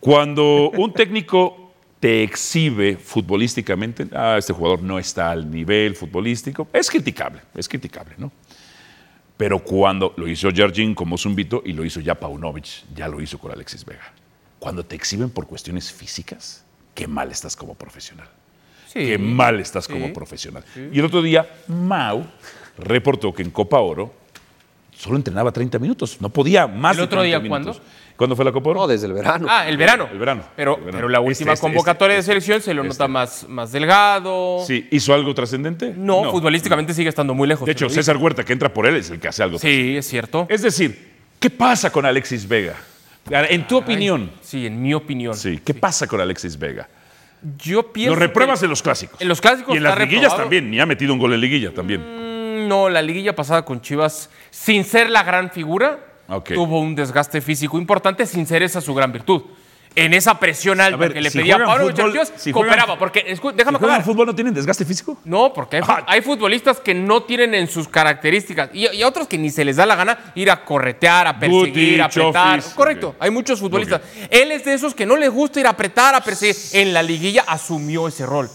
[0.00, 6.90] Cuando un técnico te exhibe futbolísticamente, ah, este jugador no está al nivel futbolístico, es
[6.90, 8.32] criticable, es criticable, ¿no?
[9.36, 13.38] Pero cuando lo hizo Jardín como Zumbito y lo hizo ya Paunovic, ya lo hizo
[13.38, 14.12] con Alexis Vega.
[14.58, 18.28] Cuando te exhiben por cuestiones físicas, qué mal estás como profesional.
[18.86, 19.06] Sí.
[19.06, 19.92] Qué mal estás Sí.
[19.92, 20.62] como profesional.
[20.92, 22.24] Y el otro día, Mau
[22.78, 24.12] reportó que en Copa Oro
[24.96, 26.18] solo entrenaba 30 minutos.
[26.20, 27.80] No podía más ¿El de otro 30 día minutos.
[28.16, 28.80] ¿Cuándo fue la Copa Oro?
[28.80, 29.46] No, desde el verano.
[29.50, 30.08] Ah, el verano.
[30.12, 30.44] El verano.
[30.54, 30.96] Pero, El verano.
[30.98, 34.62] pero la Este, última este, convocatoria este, de selección se lo nota más, más delgado.
[34.66, 35.94] Sí, ¿hizo algo trascendente?
[35.96, 37.64] No, futbolísticamente sigue estando muy lejos.
[37.66, 37.88] De hecho.
[37.88, 39.58] César Huerta, que entra por él, es el que hace algo.
[39.58, 40.46] Sí, es cierto.
[40.50, 42.76] Es decir, ¿qué pasa con Alexis Vega?
[43.30, 44.30] En tu opinión.
[44.40, 45.34] Sí, en mi opinión.
[45.36, 46.88] Sí, ¿qué pasa con Alexis Vega?
[47.58, 48.14] Yo pienso.
[48.14, 49.20] Lo repruebas que- en los clásicos.
[49.20, 50.42] En los clásicos Y en las liguillas reprobado.
[50.42, 50.70] también.
[50.70, 52.00] Ni ha metido un gol en liguilla también.
[52.00, 55.98] Mm, No, la liguilla pasada con Chivas, sin ser la gran figura,
[56.54, 59.42] tuvo un desgaste físico importante, sin ser esa su gran virtud.
[59.94, 62.68] En esa presión alta ver, que le si pedía a Pablo fútbol- Chivas, si juegan-
[62.70, 62.98] cooperaba.
[62.98, 64.02] Porque, déjame ¿Si acabar.
[64.04, 65.18] fútbol no tienen desgaste físico?
[65.24, 69.28] No, porque hay, fu- hay futbolistas que no tienen en sus características y, y otros
[69.28, 72.60] que ni se les da la gana ir a corretear, a perseguir, Guti, a apretar.
[72.60, 74.00] Chofis, Correcto, hay muchos futbolistas.
[74.30, 76.56] Él es de esos que no les gusta ir a apretar, a perseguir.
[76.72, 78.48] En la liguilla asumió ese rol.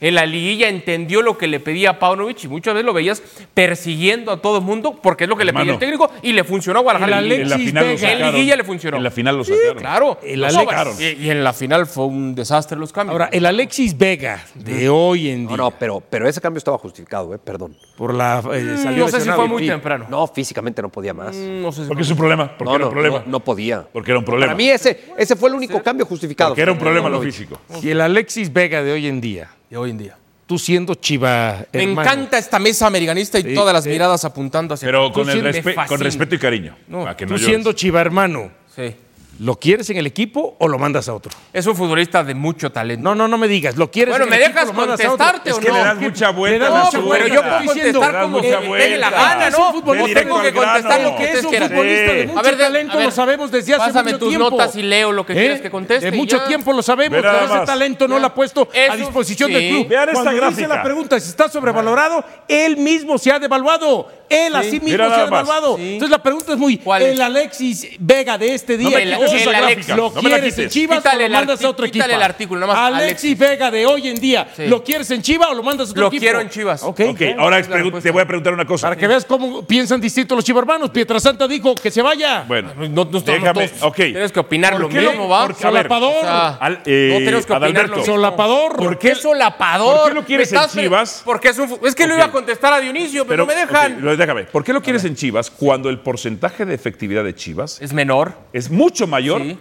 [0.00, 3.22] En la liguilla entendió lo que le pedía Paunovic y muchas veces lo veías
[3.54, 6.44] persiguiendo a todo el mundo porque es lo que le pedía el técnico y le
[6.44, 7.18] funcionó a Guadalajara.
[7.20, 8.32] El en la final lo En sacaron.
[8.34, 8.96] liguilla le funcionó.
[8.96, 9.78] En la final lo Sí, sacaron.
[9.78, 10.18] claro.
[10.22, 13.12] El No, Alex- bueno, y, y en la final fue un desastre los cambios.
[13.12, 16.76] Ahora, el Alexis Vega de hoy en No, día, no, pero, pero ese cambio estaba
[16.78, 17.38] justificado, ¿eh?
[17.42, 17.76] Perdón.
[17.96, 19.68] por la eh, salió no sé si fue muy Sí.
[19.68, 20.06] temprano.
[20.10, 21.34] No, físicamente no podía más.
[21.36, 22.48] Mm, No sé si Porque es un problema.
[22.58, 23.18] Porque No, era no, un problema.
[23.24, 23.86] no, no podía.
[23.92, 24.46] Porque era un problema.
[24.52, 26.50] Para mí ese, ese fue el único cambio justificado.
[26.50, 27.58] Porque era un problema lo No, físico.
[27.80, 30.16] Si el Alexis Vega de hoy en día, de hoy en día.
[30.46, 33.90] tú siendo chiva, Me hermano, encanta esta mesa americanista y Sí, todas las sí.
[33.90, 36.76] miradas apuntando hacia Pero con, Tú el respe- con respeto y cariño.
[36.86, 37.80] No, para que tú no siendo llores.
[37.80, 38.94] chiva hermano, Sí.
[39.40, 41.32] ¿Lo quieres en el equipo o lo mandas a otro?
[41.52, 43.02] Es un futbolista de mucho talento.
[43.02, 44.78] No, no, no me digas, ¿lo quieres Bueno, en ¿me el equipo dejas o lo
[44.78, 45.18] mandas a otro?
[45.26, 45.74] contestarte Es o que no?
[45.74, 46.58] le das mucha vuelta.
[46.58, 47.28] Le das No, mucha pero vuelta.
[47.28, 48.40] yo puedo Estoy diciendo, contestar como
[48.72, 49.72] me dé la gana, Es un ¿no?
[49.72, 52.56] futbolista No de tengo que contestar lo que es un futbolista de mucho A ver,
[52.56, 54.50] de- talento, a ver, lo sabemos desde hace Pásame mucho tus tiempo.
[54.50, 55.36] notas y leo lo que ¿Eh?
[55.36, 56.10] quieres que conteste.
[56.10, 56.46] De mucho ya.
[56.46, 59.54] tiempo lo sabemos, pero ese talento no lo ha puesto a disposición sí.
[59.54, 59.88] del club.
[59.88, 60.68] Vean esta Cuando dice gráfica.
[60.76, 64.08] la pregunta si está sobrevalorado, él mismo se ha devaluado.
[64.28, 65.76] Él a sí mismo se ha devaluado.
[65.78, 67.12] Entonces la pregunta es muy, ¿Cuál es?
[67.12, 68.98] el Alexis Vega de este día,
[69.32, 70.72] esa el Alex gráfica, lo no me la quieres en quites.
[70.72, 72.16] Chivas Quítale o el lo mandas arti- a otro quítale equipo.
[72.16, 73.38] el artículo, nada más, Alexis Alexis.
[73.38, 74.66] Vega de hoy en día, Sí.
[74.66, 76.20] ¿lo quieres en Chivas o lo mandas a otro Lo equipo?
[76.20, 76.82] quiero en Chivas.
[76.82, 78.08] Ok, Ok, ahora Esa es la pregun- respuesta.
[78.08, 78.86] te voy a preguntar una cosa.
[78.88, 80.90] Para que veas cómo piensan distinto los chivarmanos.
[80.90, 82.44] Pietrasanta dijo que se vaya.
[82.46, 83.68] Bueno, No, no estamos déjame.
[83.68, 83.96] todos- Ok.
[83.96, 85.46] Tienes que opinar ¿Por lo qué lo- mismo, ¿va?
[85.46, 86.24] porque, a ver, Solapador.
[86.60, 87.90] Al- eh, no tenemos que opinar Adalberto.
[87.90, 88.14] lo mismo.
[88.14, 88.76] Solapador.
[88.76, 89.96] ¿Por qué solapador?
[90.00, 91.22] ¿Por qué lo quieres Me en Chivas?
[91.24, 92.18] Porque es un fu- Es que lo Ok.
[92.18, 93.94] iba a contestar a Dionisio, pero, no me dejan.
[93.94, 94.44] ok, lo- déjame.
[94.44, 98.32] ¿Por qué lo quieres en Chivas cuando el porcentaje de efectividad de Chivas Es menor.
[98.52, 99.58] es mucho mayor, Sí.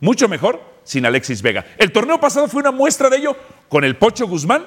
[0.00, 1.64] mucho mejor sin Alexis Vega?
[1.78, 3.36] El torneo pasado fue una muestra de ello
[3.68, 4.66] con el Pocho Guzmán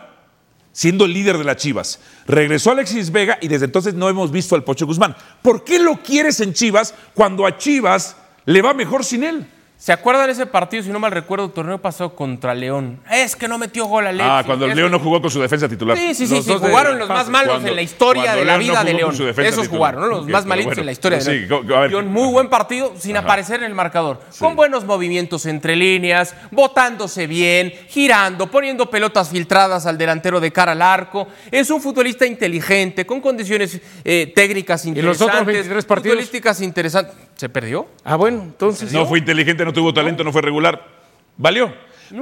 [0.72, 2.00] siendo el líder de las Chivas.
[2.28, 5.16] Regresó Alexis Vega y desde entonces no hemos visto al Pocho Guzmán.
[5.42, 9.48] ¿Por qué lo quieres en Chivas cuando a Chivas le va mejor sin él?
[9.82, 13.00] ¿Se acuerdan ese partido, si no mal recuerdo, torneo pasado contra León?
[13.10, 14.30] Es que no metió gol Alexis.
[14.30, 15.98] Ah, cuando el León no jugó con su defensa titular.
[15.98, 18.44] Sí, sí, sí, Los sí, de- jugaron los más malos Cuando- en la historia de
[18.44, 19.12] la León no vida de León.
[19.16, 19.68] Esos titular.
[19.70, 20.08] jugaron, ¿no?
[20.18, 20.82] Los más malitos bueno.
[20.82, 21.72] en la historia de Sí, León.
[21.74, 21.92] a ver.
[21.92, 24.20] Y un muy buen partido sin aparecer en el marcador.
[24.38, 30.74] Con buenos movimientos entre líneas, botándose bien, girando, poniendo pelotas filtradas al delantero de cara
[30.74, 31.30] al arco.
[31.52, 35.22] Es un futbolista inteligente, con condiciones eh, técnicas los interesantes.
[35.36, 36.16] otros 23 partidos?
[36.16, 37.16] Futbolísticas interesantes.
[37.38, 37.88] ¿Se perdió?
[38.04, 38.92] Ah, bueno, entonces.
[38.92, 40.82] No fue inteligente, no tuvo talento, no fue regular.
[41.38, 41.74] ¿Valió?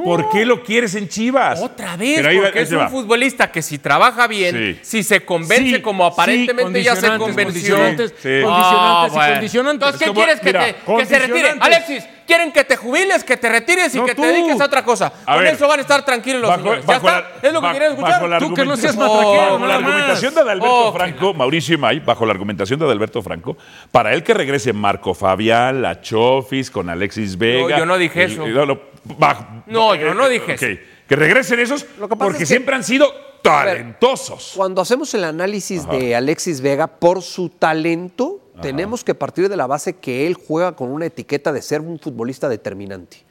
[0.04, 1.62] ¿Por qué lo quieres en Chivas?
[1.62, 2.90] Otra vez, va- porque es un va.
[2.90, 4.80] futbolista que si trabaja bien, Sí.
[4.82, 7.76] si se convence Sí, como aparentemente sí, ya se condicionantes, convenció.
[7.78, 8.44] condicionantes, Sí.
[8.44, 9.34] condicionantes y bueno.
[9.34, 9.74] condicionantes.
[9.88, 11.50] Entonces, ¿qué como- quieres que, te, que se retire?
[11.50, 11.62] condicionantes.
[11.66, 14.22] Alexis, quieren que te jubiles, que te retires y No, que tú.
[14.22, 15.12] te dediques a otra cosa.
[15.26, 15.54] A Con ver.
[15.56, 16.86] eso van a estar tranquilos los Bajo- señores.
[16.86, 17.12] ¿Ya está?
[17.22, 18.40] la- ¿Es lo que quieren escuchar?
[18.40, 22.26] Tú que no seas matraquero, bajo la argumentación de Adalberto Oh, Franco, Mauricio Imay, bajo
[22.26, 23.58] la argumentación de Adalberto Franco,
[23.92, 27.78] para él que regrese Marco Fabián, La Chofis, con Alexis Vega.
[27.80, 28.48] yo no dije el- eso.
[28.48, 28.80] no, no,
[29.18, 30.62] bajo- No, yo no dije ok.
[30.62, 30.82] eso.
[31.08, 33.08] Que regresen esos Lo que pasa porque es que- siempre han sido
[33.42, 34.54] talentosos.
[34.56, 39.68] Cuando hacemos el análisis de Alexis Vega por su talento, tenemos que partir de la
[39.68, 43.24] base que él juega con una etiqueta de ser un futbolista determinante.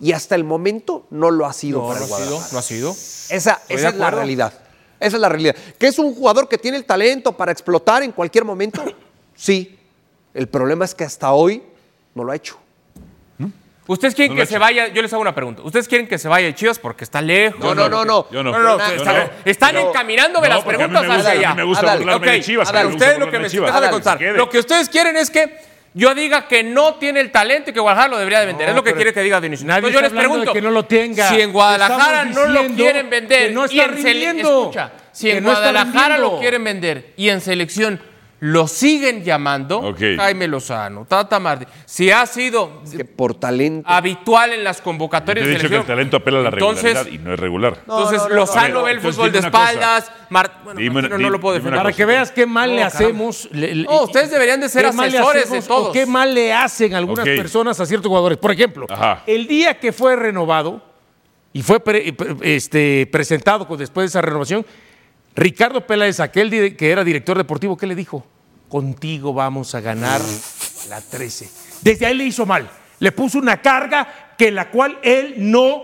[0.00, 2.62] Y hasta el momento no lo ha sido No, para no ha sido, no ha
[2.62, 2.90] sido.
[2.90, 4.52] Esa, esa es la realidad.
[4.98, 5.54] Esa es la realidad.
[5.78, 8.82] ¿Que es un jugador que tiene el talento para explotar en cualquier momento?
[9.34, 9.78] Sí.
[10.32, 11.62] El problema es que hasta hoy
[12.14, 12.56] no lo ha hecho.
[13.90, 14.86] ¿Ustedes quieren que se vaya?
[14.86, 15.62] Yo les hago una pregunta.
[15.62, 17.58] ¿Ustedes quieren que se vaya de Chivas porque está lejos?
[17.58, 18.30] No, no, no, no.
[18.30, 18.52] Yo no.
[18.52, 19.30] No, no, están, no.
[19.44, 21.50] están Pero- encaminándome No, las preguntas hacia allá.
[21.50, 24.20] a mí me gusta burlarme de Chivas, ustedes lo que me de contar.
[24.22, 27.80] Lo que ustedes quieren es que yo diga que no tiene el talento y que
[27.80, 28.68] Guadalajara lo debería de vender.
[28.68, 29.66] es lo que quiere que diga Dionisio.
[29.66, 31.28] nadie Entonces yo les pregunto, que no lo tenga.
[31.28, 34.60] si en Guadalajara no lo quieren vender que no y está en rindiendo.
[34.60, 38.00] escucha, si en Guadalajara lo quieren vender y en selección
[38.40, 39.94] lo siguen llamando.
[39.98, 43.88] Jaime Lozano, Tata Martí, si ha sido Que por talento.
[43.88, 46.84] habitual en las Te convocatorias he de dicho que el talento apela a la Entonces-
[46.94, 47.76] regularidad y no es regular.
[47.80, 48.82] Entonces, no, no, Lozano no.
[48.84, 50.10] ve el fútbol de espaldas.
[50.30, 51.78] Mar- bueno, Dime- Martino dime- no lo puedo defender.
[51.82, 53.48] Para que veas qué mal le hacemos.
[53.52, 55.88] le- le- No, ustedes deberían de ser qué mal le asesores de hacemos todos.
[55.88, 58.38] O qué mal le hacen algunas personas a ciertos jugadores.
[58.38, 59.22] Por ejemplo, Ajá.
[59.26, 60.82] el día que fue renovado
[61.52, 64.64] y fue pre- pre- este, presentado después de esa renovación,
[65.34, 68.24] Ricardo Peláez, aquel que era director deportivo, ¿qué le dijo?
[68.68, 70.20] Contigo vamos a ganar
[70.88, 71.48] la 13.
[71.82, 72.68] Desde ahí le hizo mal.
[72.98, 75.82] Le puso una carga que la cual él no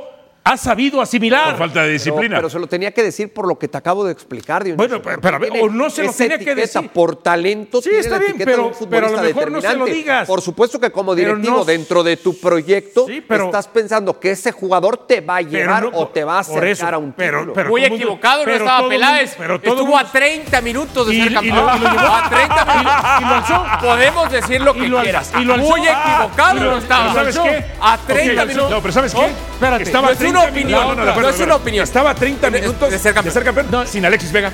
[0.49, 1.51] ha sabido asimilar.
[1.51, 2.37] Por falta de disciplina.
[2.37, 5.01] Pero, se lo tenía que decir por lo que te acabo de explicar, Dionisio.
[5.01, 6.91] Bueno, pero- pero, o no se lo esa tenía que etiqueta decir.
[6.91, 9.29] Por talento Sí, tiene está la bien, etiqueta pero- de un futbolista pero a lo
[9.29, 9.93] mejor no se lo determinante.
[9.95, 10.27] digas.
[10.29, 14.31] Por supuesto que como directivo no- dentro de tu proyecto Sí, pero- estás pensando que
[14.31, 17.13] ese jugador te va a llevar no- o te va a eso, acercar a un
[17.13, 17.53] pero- título.
[17.53, 19.35] pero Muy equivocado, no estaba Peláez.
[19.37, 21.57] pero todo Estuvo mundo- a 30 minutos de Y- ser y campeón.
[21.67, 23.05] lo- y lo llevó- a 30 y- minutos.
[23.19, 23.67] y lo alzó.
[23.85, 25.33] Podemos decir lo que Y lo al- quieras.
[25.41, 25.67] y lo alzó.
[25.69, 27.13] Muy Ah, equivocado lo- no estaba.
[27.15, 27.65] ¿sabes qué?
[27.81, 28.71] A 30 Ok, minutos.
[28.71, 29.27] No, pero ¿sabes qué?
[29.27, 29.83] espérate.
[29.83, 30.09] Estaba
[30.42, 31.85] una 30 opinión, no, de acuerdo, no es una opinión.
[31.85, 33.87] Estaba 30 De- minutos de ser campeón.
[33.87, 34.53] sin Alexis Vega.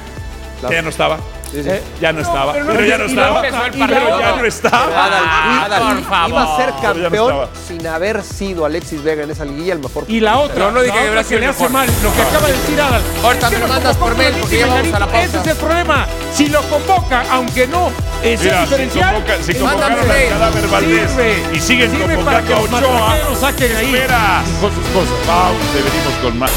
[0.69, 1.19] Que ya no estaba.
[1.55, 2.53] Eh, Ya no estaba.
[2.55, 3.43] pero Pero, no, ya no estaba.
[3.43, 4.85] Pero ya no estaba.
[5.07, 6.31] Adal, Ah, Adal, por favor.
[6.31, 10.05] iba a ser no campeón sin haber sido Alexis Vega en esa liguilla el mejor.
[10.09, 11.71] Y la otra, Yo no dije la que le hace mejor.
[11.71, 13.03] mal, lo que acaba de decir Adal.
[13.23, 15.07] Ahorita ¿Por qué me lo mandas por mail, a porque ya Alexis vamos a la
[15.07, 15.33] Vegarito?
[15.33, 15.41] pausa.
[15.41, 16.07] Ese es el problema.
[16.33, 17.91] Si lo convoca, aunque no
[18.23, 20.29] eh, sea Mira, si, diferencial, convoca, si eh, convocaron mail.
[20.31, 21.11] cadáver Valdés
[21.53, 24.45] y siguen Sirve convocando a Ochoa, saquen ahí esperas.
[24.61, 25.15] con sus cosas.
[25.27, 26.53] Pausa, venimos con más.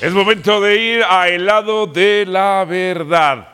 [0.00, 3.48] Es momento de ir a el lado de la verdad.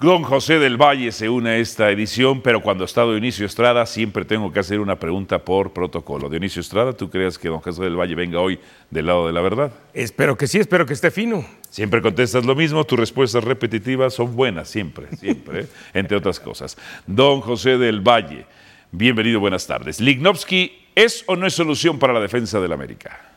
[0.00, 4.24] Don José del Valle se une a esta edición, pero cuando está Dionisio Estrada siempre
[4.24, 6.28] tengo que hacer una pregunta por protocolo.
[6.28, 8.58] Dionisio Estrada, ¿tú crees que don José del Valle venga hoy
[8.90, 9.72] del lado de la verdad?
[9.94, 11.46] Espero que sí, espero que esté fino.
[11.70, 15.66] Siempre contestas lo mismo, tus respuestas repetitivas son buenas, siempre, siempre, ¿eh?
[15.94, 16.76] entre otras cosas.
[17.06, 18.46] Don José del Valle,
[18.90, 20.00] bienvenido, buenas tardes.
[20.00, 23.33] ¿Lignovsky es o no es solución para la defensa del América?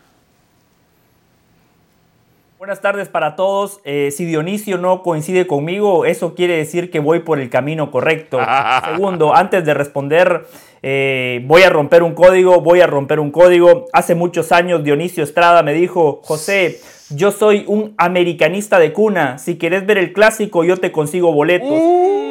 [2.68, 3.80] Buenas tardes para todos.
[3.86, 8.42] Eh, si Dionisio no coincide conmigo, eso quiere decir que voy por el camino correcto.
[8.94, 10.46] Segundo, antes de responder,
[10.84, 13.86] eh, voy a romper un código, voy a romper un código.
[13.94, 19.38] Hace muchos años Dionisio Estrada me dijo, José, yo soy un americanista de cuna.
[19.38, 21.82] Si quieres ver el clásico, yo te consigo boletos.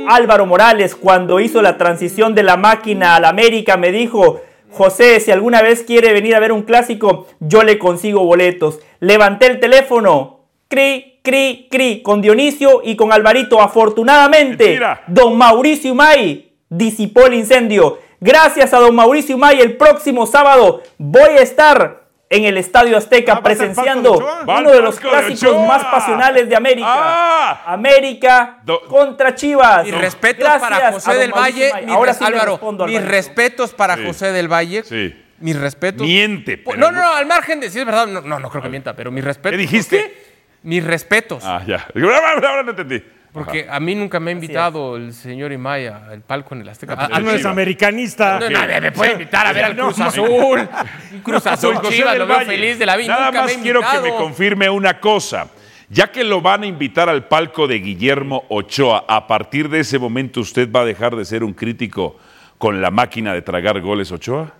[0.07, 5.31] Álvaro Morales, cuando hizo la transición de la máquina al América, me dijo, José, si
[5.31, 8.81] alguna vez quiere venir a ver un clásico, yo le consigo boletos.
[9.00, 13.61] Levanté el teléfono, cri, cri, cri, con Dionisio y con Alvarito.
[13.61, 15.02] Afortunadamente, Mentira.
[15.07, 17.98] don Mauricio May disipó el incendio.
[18.20, 23.34] Gracias a don Mauricio May, el próximo sábado voy a estar en el Estadio Azteca
[23.34, 26.88] ¿Va a estar presenciando uno de los clásicos más pasionales de América.
[26.90, 27.62] Ah.
[27.66, 29.84] América Do- contra Chivas.
[29.84, 31.70] Mis respetos para José del Valle.
[31.88, 34.04] Ahora sí Álvaro, mis respetos para Sí.
[34.06, 34.82] José del Valle.
[34.82, 35.22] Sí.
[35.38, 36.06] Mis respetos.
[36.06, 36.56] Miente.
[36.58, 38.70] Pero No, no, no, al margen de si es verdad, no, no, no creo que
[38.70, 39.52] mienta, pero mis respetos.
[39.52, 40.24] ¿Qué dijiste?
[40.62, 41.44] Mis respetos.
[41.46, 41.87] Ah, ya.
[41.94, 43.02] Ahora, ahora no entendí.
[43.37, 46.94] Porque a mí nunca me ha invitado el señor Imaya al palco en el Azteca.
[46.96, 48.40] Ah, tú no eres americanista.
[48.40, 50.00] No, no, me puede invitar a ver al No, Cruz.
[50.00, 50.68] Azul.
[51.12, 53.12] Un Cruz Azul Chivas, lo veo Valle, feliz de la vida.
[53.12, 55.48] Nada Nunca más me quiero que me confirme una cosa.
[55.90, 59.98] Ya que lo van a invitar al palco de Guillermo Ochoa, a partir de ese
[59.98, 62.16] momento usted va a dejar de ser un crítico
[62.56, 64.54] con la máquina de tragar goles Ochoa.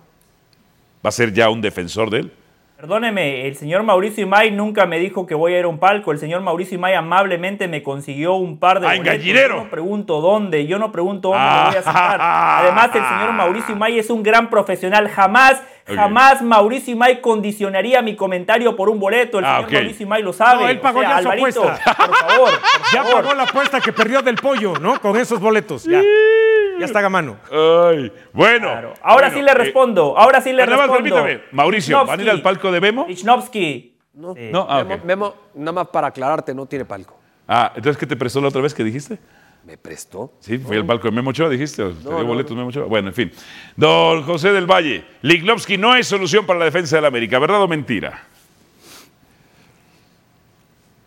[1.03, 2.31] ¿Va a ser ya un defensor de él?
[2.77, 6.11] Perdóneme, el señor Mauricio Imay nunca me dijo que voy a ir a un palco.
[6.11, 9.17] El señor Mauricio Imay amablemente me consiguió un par de ¡Ah, en boletos.
[9.19, 9.55] gallinero!
[9.57, 11.61] Yo no pregunto dónde, yo no pregunto dónde Ah.
[11.63, 12.19] lo voy a sacar.
[12.21, 15.09] Además, el señor Mauricio Imay es un gran profesional.
[15.09, 19.39] Jamás, jamás Mauricio Imay condicionaría mi comentario por un boleto.
[19.39, 19.71] El Ah, señor.
[19.81, 20.61] Mauricio Imay lo sabe.
[20.65, 21.95] No, él pagó O sea, ya su Alvarito, apuesta.
[21.95, 25.01] por favor, por Ya pagó la apuesta que perdió del pollo, ¿no?
[25.01, 25.83] Con esos boletos.
[25.85, 25.99] Ya,
[26.79, 27.37] ya está a mano.
[27.51, 28.69] Ay, bueno.
[28.69, 31.15] Ahora Bueno, sí le eh, respondo, ahora sí le nada más respondo.
[31.15, 33.05] permítame, Mauricio, ¿van a ir al palco de Memo?
[33.07, 33.95] Lichnowsky.
[34.13, 37.19] No, No, ah, Memo, nada más para aclararte, no tiene palco.
[37.47, 39.19] Ah, entonces, ¿qué te prestó la otra vez que dijiste?
[39.63, 40.33] ¿Me prestó?
[40.39, 41.83] Sí, fue al palco de Memo Ochoa, dijiste.
[41.83, 42.85] ¿O ¿Te dio no, boletos Memo Ochoa?
[42.85, 43.31] Bueno, en fin.
[43.75, 47.67] Don José del Valle, Lignovsky no es solución para la defensa del América, ¿verdad o
[47.67, 48.23] mentira?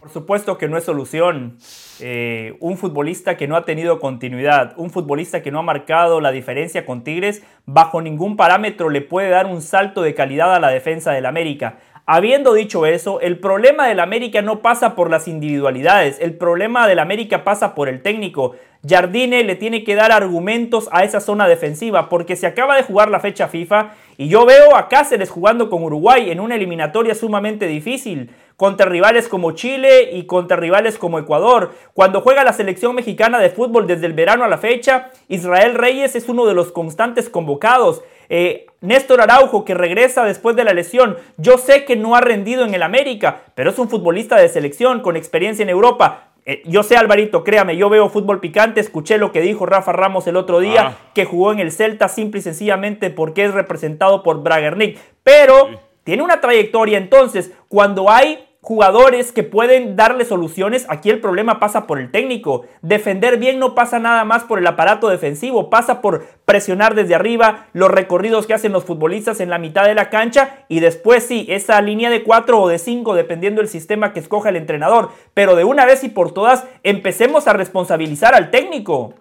[0.01, 1.59] Por supuesto que no es solución.
[2.01, 6.33] Eh, un futbolista que no ha tenido continuidad, un futbolista que no ha marcado la
[6.33, 10.71] diferencia con Tigres, bajo ningún parámetro le puede dar un salto de calidad a la
[10.71, 11.81] defensa del América.
[12.07, 16.99] Habiendo dicho eso, el problema del América no pasa por las individualidades, el problema del
[16.99, 18.57] América pasa por el técnico.
[18.89, 23.11] Jardine le tiene que dar argumentos a esa zona defensiva porque se acaba de jugar
[23.11, 27.67] la fecha FIFA y yo veo a Cáceres jugando con Uruguay en una eliminatoria sumamente
[27.67, 28.31] difícil
[28.61, 31.73] contra rivales como Chile y contra rivales como Ecuador.
[31.95, 36.15] Cuando juega la selección mexicana de fútbol desde el verano a la fecha, Israel Reyes
[36.15, 38.03] es uno de los constantes convocados.
[38.29, 42.67] Eh, Néstor Araujo, que regresa después de la lesión, yo sé que no ha rendido
[42.67, 46.25] en el América, pero es un futbolista de selección con experiencia en Europa.
[46.45, 50.27] Eh, yo sé, Alvarito, créame, yo veo fútbol picante, escuché lo que dijo Rafa Ramos
[50.27, 50.95] el otro día, Ah.
[51.15, 54.99] que jugó en el Celta simple y sencillamente porque es representado por Bragernick.
[55.23, 55.71] Pero
[56.05, 61.87] tiene una trayectoria, entonces, cuando hay jugadores que pueden darle soluciones, aquí el problema pasa
[61.87, 62.67] por el técnico.
[62.83, 67.69] Defender bien no pasa nada más por el aparato defensivo, pasa por presionar desde arriba,
[67.73, 71.47] los recorridos que hacen los futbolistas en la mitad de la cancha y después sí,
[71.49, 75.11] esa línea de cuatro o de cinco, dependiendo del sistema que escoja el entrenador.
[75.33, 79.15] Pero de una vez y por todas, empecemos a responsabilizar al técnico.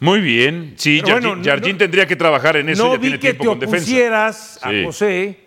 [0.00, 0.74] Muy bien.
[0.76, 2.84] Sí, Jardín, bueno, Jardín no- tendría que trabajar en eso.
[2.84, 3.84] no ya vi tiene que tiempo te con defensa.
[3.84, 4.82] opusieras Sí.
[4.82, 5.38] a José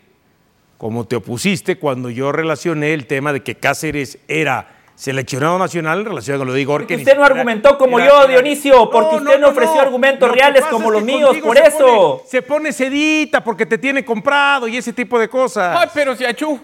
[0.81, 6.05] como te opusiste cuando yo relacioné el tema de que Cáceres era seleccionado nacional en
[6.05, 6.81] relación con lo de Igor.
[6.81, 10.27] Porque que usted no argumentó como era- yo, era- Dionisio, porque usted no, ofreció argumentos
[10.27, 11.77] Lo reales como los míos, por se eso.
[12.17, 15.77] pone- se pone sedita porque te tiene comprado y ese tipo de cosas.
[15.79, 16.59] Ay, pero si achú.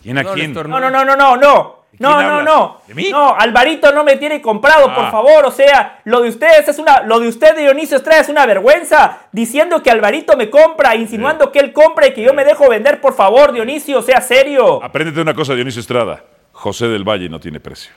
[0.00, 0.50] ¿Quién a No, quién?
[0.52, 2.22] Néstor, No, no, no, no, no, no.
[2.22, 2.80] No, no.
[2.86, 3.08] ¿De mí?
[3.10, 5.10] No, Alvarito no me tiene comprado, por Ah.
[5.10, 5.46] favor.
[5.46, 9.18] O sea, lo de ustedes es una, lo de usted, Dionisio Estrada, es una vergüenza.
[9.32, 13.00] Diciendo que Alvarito me compra, insinuando que él compra y que yo me dejo vender,
[13.00, 14.82] por favor, Dionisio, sea serio.
[14.82, 16.22] Apréndete una cosa, Dionisio Estrada.
[16.52, 17.92] José del Valle no tiene precio.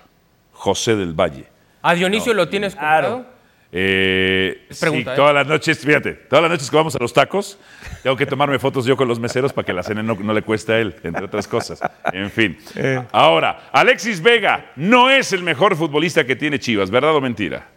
[0.54, 1.48] José del Valle.
[1.84, 3.26] ¿A Dionisio lo tienes comprado?
[3.72, 5.16] Eh, pregunta, sí, ¿eh?
[5.16, 7.60] todas las noches, fíjate, todas las noches que vamos a los tacos,
[8.04, 10.42] tengo que tomarme fotos yo con los meseros para que la cena no, no le
[10.42, 11.80] cueste a él, entre otras cosas.
[12.14, 12.58] En fin.
[12.76, 13.02] Eh.
[13.12, 17.68] Ahora, Alexis Vega no es el mejor futbolista que tiene Chivas, ¿verdad o mentira?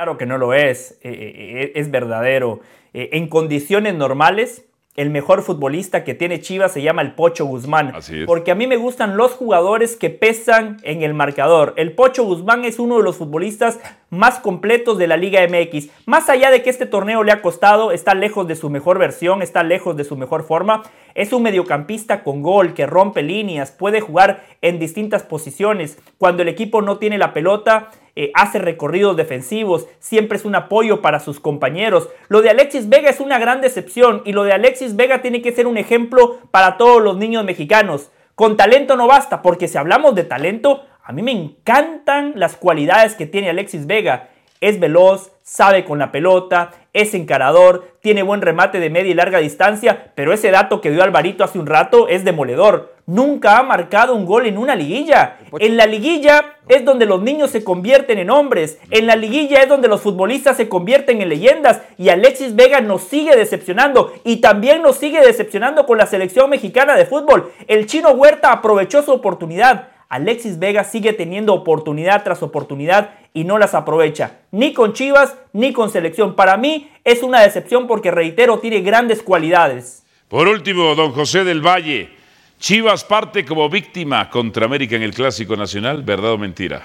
[0.00, 2.60] Claro que no lo es, eh, eh, es verdadero.
[2.94, 4.64] Eh, en condiciones normales,
[5.00, 7.92] el mejor futbolista que tiene Chivas se llama el Pocho Guzmán.
[7.94, 8.26] Así es.
[8.26, 11.72] Porque a mí me gustan los jugadores que pesan en el marcador.
[11.78, 13.80] El Pocho Guzmán es uno de los futbolistas
[14.10, 15.88] más completos de la Liga MX.
[16.04, 19.40] Más allá de que este torneo le ha costado, está lejos de su mejor versión,
[19.40, 20.82] está lejos de su mejor forma.
[21.14, 25.96] Es un mediocampista con gol que rompe líneas, puede jugar en distintas posiciones.
[26.18, 31.00] Cuando el equipo no tiene la pelota, eh, hace recorridos defensivos, siempre es un apoyo
[31.00, 32.08] para sus compañeros.
[32.28, 35.52] Lo de Alexis Vega es una gran decepción y lo de Alexis Vega tiene que
[35.52, 38.10] ser un ejemplo para todos los niños mexicanos.
[38.34, 43.14] Con talento no basta, porque si hablamos de talento, a mí me encantan las cualidades
[43.14, 44.30] que tiene Alexis Vega.
[44.60, 49.38] Es veloz, sabe con la pelota, es encarador, tiene buen remate de media y larga
[49.38, 52.94] distancia, pero ese dato que dio Alvarito hace un rato es demoledor.
[53.06, 55.38] Nunca ha marcado un gol en una liguilla.
[55.58, 58.78] En la liguilla es donde los niños se convierten en hombres.
[58.92, 61.80] En la liguilla es donde los futbolistas se convierten en leyendas.
[61.98, 64.12] Y Alexis Vega nos sigue decepcionando.
[64.22, 67.50] Y también nos sigue decepcionando con la selección mexicana de fútbol.
[67.66, 69.88] El chino Huerta aprovechó su oportunidad.
[70.10, 75.72] Alexis Vega sigue teniendo oportunidad tras oportunidad y no las aprovecha, ni con Chivas ni
[75.72, 76.34] con selección.
[76.34, 80.04] Para mí es una decepción porque, reitero, tiene grandes cualidades.
[80.28, 82.10] Por último, don José del Valle,
[82.58, 86.82] Chivas parte como víctima contra América en el Clásico Nacional, ¿verdad o mentira?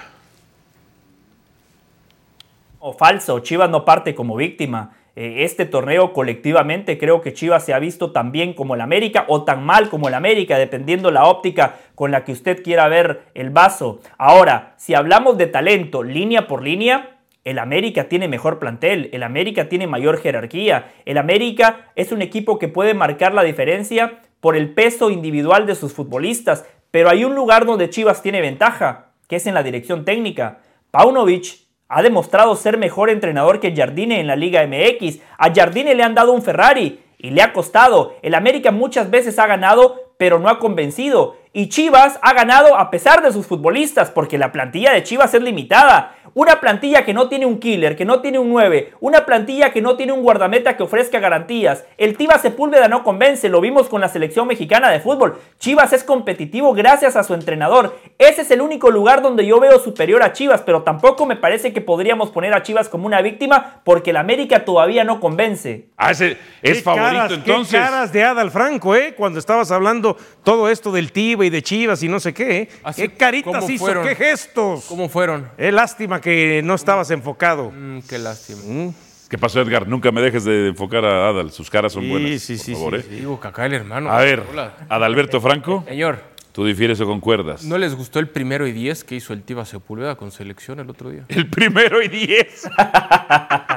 [2.79, 4.95] O falso, Chivas no parte como víctima.
[5.15, 9.25] Eh, este torneo colectivamente creo que Chivas se ha visto tan bien como el América
[9.29, 13.23] o tan mal como el América, dependiendo la óptica con la que usted quiera ver
[13.33, 14.01] el vaso.
[14.17, 19.69] Ahora, si hablamos de talento línea por línea, el América tiene mejor plantel, el América
[19.69, 24.73] tiene mayor jerarquía, el América es un equipo que puede marcar la diferencia por el
[24.73, 29.47] peso individual de sus futbolistas, pero hay un lugar donde Chivas tiene ventaja, que es
[29.47, 30.59] en la dirección técnica.
[30.91, 35.19] Paunovic ha demostrado ser mejor entrenador que Jardine en la Liga MX.
[35.37, 38.15] A Jardine le han dado un Ferrari y le ha costado.
[38.21, 41.37] El América muchas veces ha ganado, pero no ha convencido.
[41.53, 45.41] Y Chivas ha ganado a pesar de sus futbolistas, porque la plantilla de Chivas es
[45.41, 46.14] limitada.
[46.37, 49.81] Una plantilla que no tiene un killer, que no tiene un 9, una plantilla que
[49.81, 51.85] no tiene un guardameta que ofrezca garantías.
[51.97, 55.39] El Tiva Sepúlveda no convence, lo vimos con la selección mexicana de fútbol.
[55.59, 57.97] Chivas es competitivo gracias a su entrenador.
[58.17, 61.71] Ese es el único lugar donde yo veo superior a Chivas, pero tampoco me parece
[61.71, 65.87] que podríamos poner a Chivas como una víctima porque el América todavía no convence.
[65.95, 67.79] Ah, ese es favorito caras, entonces.
[67.79, 69.13] Qué caras de Adal Franco, ¿eh?
[69.15, 72.69] Cuando estabas hablando todo esto del Tiva y de Chivas y no sé qué, ¿eh?
[72.83, 73.85] Así, ¿Qué caritas ¿cómo hizo?
[73.85, 74.05] fueron?
[74.05, 74.83] ¿Qué gestos?
[74.89, 75.49] ¿Cómo fueron?
[75.57, 76.24] Es lástima que
[76.63, 77.71] no estabas enfocado.
[77.71, 78.93] Mm, qué lástima.
[79.29, 79.87] ¿Qué pasó, Edgar?
[79.87, 81.51] Nunca me dejes de enfocar a Adal.
[81.51, 82.41] Sus caras son Sí, buenas.
[82.41, 83.15] sí, sí, por favor, sí, ¿eh?
[83.19, 84.11] Digo, Cacá, el hermano.
[84.11, 84.73] A ver, Hola.
[84.87, 86.19] Adalberto Franco, Señor,
[86.51, 87.63] ¿tú difieres o concuerdas?
[87.63, 90.89] ¿no les gustó el primero y diez que hizo el Tiva Sepúlveda con selección el
[90.89, 91.25] otro día?
[91.27, 92.67] El primero y diez.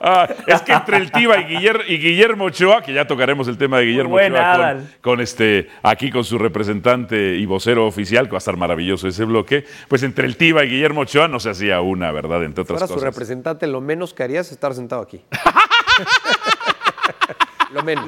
[0.00, 3.58] Ah, es que entre el Tiva y, Guiller- y Guillermo Ochoa, que ya tocaremos el
[3.58, 8.26] tema de Guillermo buena, Ochoa con, con este, aquí con su representante y vocero oficial,
[8.26, 11.40] que va a estar maravilloso ese bloque, pues entre el Tiva y Guillermo Ochoa no
[11.40, 12.44] se hacía una, ¿verdad?
[12.44, 15.20] Entre otras Fuera su representante, lo menos que haría es estar sentado aquí.
[17.70, 18.06] lo menos.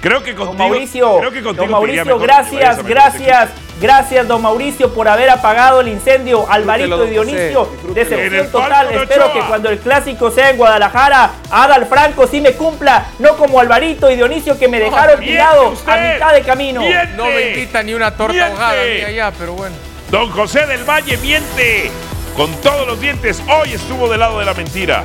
[0.00, 3.50] Creo que contigo, Don Mauricio, creo que contigo don Mauricio, gracias, gracias,
[3.80, 6.50] gracias, don Mauricio, por haber apagado el incendio.
[6.50, 8.92] Alvarito y Dionisio, decepción total.
[8.92, 13.60] Espero que cuando el clásico sea en Guadalajara, Adal Franco sí me cumpla, no como
[13.60, 16.80] Alvarito y Dionisio que me dejaron tirado a mitad de camino.
[16.80, 17.16] Miente.
[17.16, 18.52] No me invita ni una torta Miente.
[18.52, 19.74] ahogada ni allá, pero bueno.
[20.10, 21.90] Don José del Valle miente
[22.36, 23.42] con todos los dientes.
[23.48, 25.02] Hoy estuvo del lado de la mentira.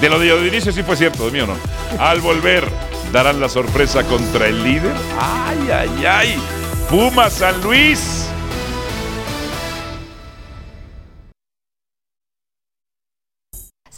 [0.00, 1.56] De lo de Dionisio sí fue cierto, de mí o no.
[1.98, 2.66] Al volver,
[3.12, 4.94] darán la sorpresa contra el líder.
[5.18, 6.42] ¡Ay, ay, ay!
[6.88, 8.26] Puma San Luis.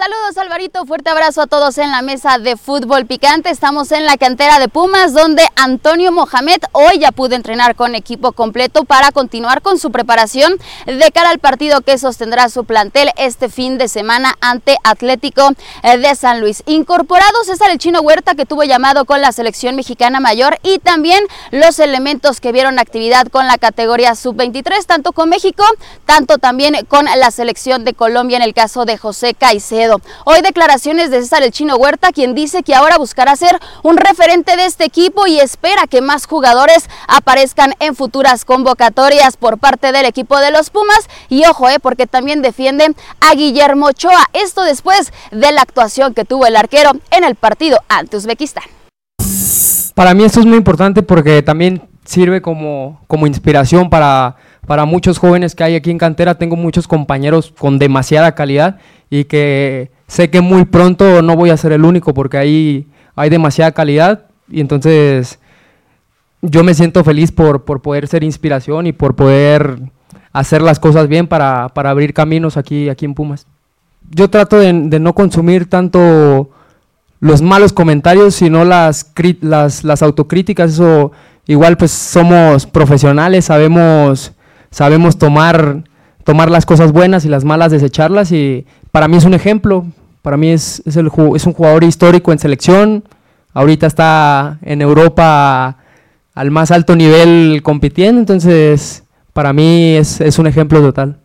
[0.03, 3.50] Saludos Alvarito, fuerte abrazo a todos en la mesa de fútbol picante.
[3.50, 8.32] Estamos en la cantera de Pumas donde Antonio Mohamed hoy ya pudo entrenar con equipo
[8.32, 13.48] completo para continuar con su preparación de cara al partido que sostendrá su plantel este
[13.48, 15.53] fin de semana ante Atlético
[15.84, 16.64] eh, de San Luis.
[16.66, 21.22] Incorporado César el Chino Huerta que tuvo llamado con la selección mexicana mayor y también
[21.53, 25.62] los elementos que vieron actividad con la categoría sub-23, tanto con México,
[26.07, 29.91] tanto también con la selección de Colombia en el caso de José Caicedo.
[30.24, 34.57] Hoy declaraciones de César el Chino Huerta, quien dice que ahora buscará ser un referente
[34.57, 40.07] de este equipo y espera que más jugadores aparezcan en futuras convocatorias por parte del
[40.07, 41.09] equipo de los Pumas.
[41.28, 44.24] Y ojo, eh, porque también defiende a Guillermo Ochoa.
[44.32, 48.64] Esto después de la actuación que tuvo el arquero en el partido ante Uzbekistán.
[49.95, 54.36] Para mí esto es muy importante porque también sirve como, como inspiración para,
[54.66, 56.36] para muchos jóvenes que hay aquí en cantera.
[56.36, 58.78] Tengo muchos compañeros con demasiada calidad
[59.11, 63.30] y que sé que muy pronto no voy a ser el único porque ahí hay
[63.30, 65.38] demasiada calidad y entonces
[66.42, 69.78] yo me siento feliz por, por poder ser inspiración y por poder
[70.32, 73.46] hacer las cosas bien para, para abrir caminos aquí, aquí en Pumas.
[74.11, 76.50] Yo trato de, no consumir tanto
[77.20, 80.72] los malos comentarios, sino las, las, las autocríticas.
[80.72, 81.12] Eso
[81.47, 84.32] igual pues somos profesionales, sabemos,
[84.70, 85.84] sabemos tomar,
[86.24, 89.86] tomar las cosas buenas y las malas desecharlas y para mí es un ejemplo.
[90.22, 93.05] Para mí es, es, es un jugador histórico en selección.
[93.55, 95.78] Ahorita está en Europa
[96.34, 101.21] al más alto nivel compitiendo, entonces para mí es, es un ejemplo total.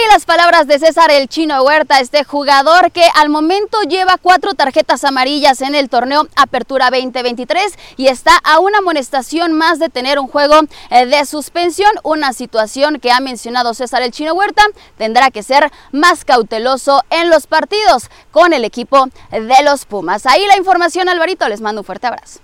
[0.00, 4.54] Ahí las palabras de César el Chino Huerta, este jugador que al momento lleva cuatro
[4.54, 10.18] tarjetas amarillas en el torneo Apertura 2023 y está a una amonestación más de tener
[10.18, 14.62] un juego eh, de suspensión, una situación que ha mencionado César el Chino Huerta,
[14.96, 20.24] tendrá que ser más cauteloso en los partidos con el equipo de los Pumas.
[20.24, 22.40] Ahí la información, Alvarito, les mando un fuerte abrazo.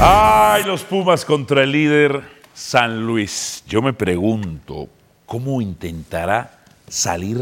[0.00, 2.43] Ay, los Pumas contra el líder.
[2.54, 3.64] San Luis.
[3.66, 4.88] Yo me pregunto,
[5.26, 7.40] ¿cómo intentará salir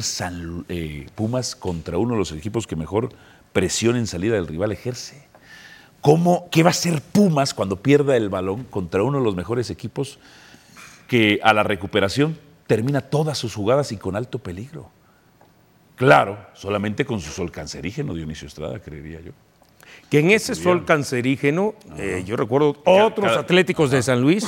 [0.71, 3.11] eh, Pumas contra uno de los equipos que mejor
[3.53, 5.23] presión en salida del rival ejerce?
[6.01, 9.69] ¿Cómo, ¿Qué va a hacer Pumas cuando pierda el balón contra uno de los mejores
[9.69, 10.19] equipos
[11.09, 14.91] que a la recuperación termina todas sus jugadas y con alto peligro?
[15.95, 19.33] Claro, solamente con su sol cancerígeno, Dionisio Estrada, creería yo.
[20.13, 24.47] Que en ese sol cancerígeno, eh, yo recuerdo otros cada- atléticos de San Luis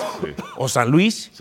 [0.58, 1.32] o San Luis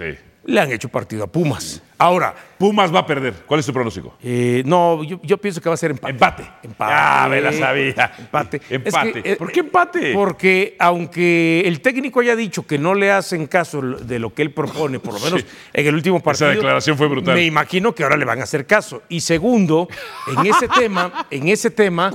[0.45, 1.81] le han hecho partido a Pumas.
[1.97, 2.33] Ahora.
[2.57, 3.33] Pumas va a perder.
[3.45, 4.15] ¿Cuál es tu pronóstico?
[4.23, 6.11] Eh, no, yo, yo pienso que va a ser empate.
[6.13, 6.43] Empate.
[6.63, 6.93] Empate.
[6.95, 8.13] Ah, me la sabía.
[8.17, 8.61] Empate.
[8.69, 9.09] Empate.
[9.09, 10.13] Es que, eh, ¿Por qué empate?
[10.13, 14.51] Porque aunque el técnico haya dicho que no le hacen caso de lo que él
[14.53, 15.47] propone, por lo menos Sí.
[15.73, 16.49] en el último Esa partido.
[16.49, 17.35] declaración fue brutal.
[17.35, 19.01] Me imagino que ahora le van a hacer caso.
[19.09, 19.89] Y segundo,
[20.37, 22.13] en ese tema, en ese tema,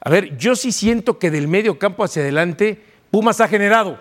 [0.00, 3.98] a ver, yo sí siento que del medio campo hacia adelante, Pumas ha generado,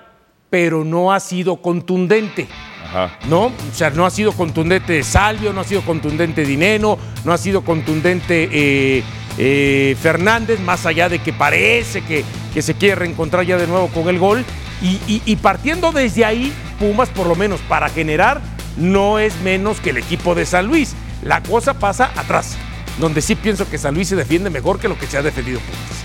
[0.49, 2.47] pero no ha sido contundente.
[2.85, 3.19] Ajá.
[3.27, 3.47] ¿no?
[3.47, 7.61] O sea, no ha sido contundente Salvio, no ha sido contundente Dineno, no ha sido
[7.63, 9.03] contundente eh,
[9.37, 12.23] eh, Fernández, más allá de que parece que,
[12.53, 14.43] que se quiere reencontrar ya de nuevo con el gol.
[14.81, 18.41] Y, y- y partiendo desde ahí, Pumas, por lo menos para generar,
[18.77, 20.95] no es menos que el equipo de San Luis.
[21.21, 22.57] La cosa pasa atrás,
[22.99, 25.59] donde sí pienso que San Luis se defiende mejor que lo que se ha defendido
[25.59, 26.03] Pumas.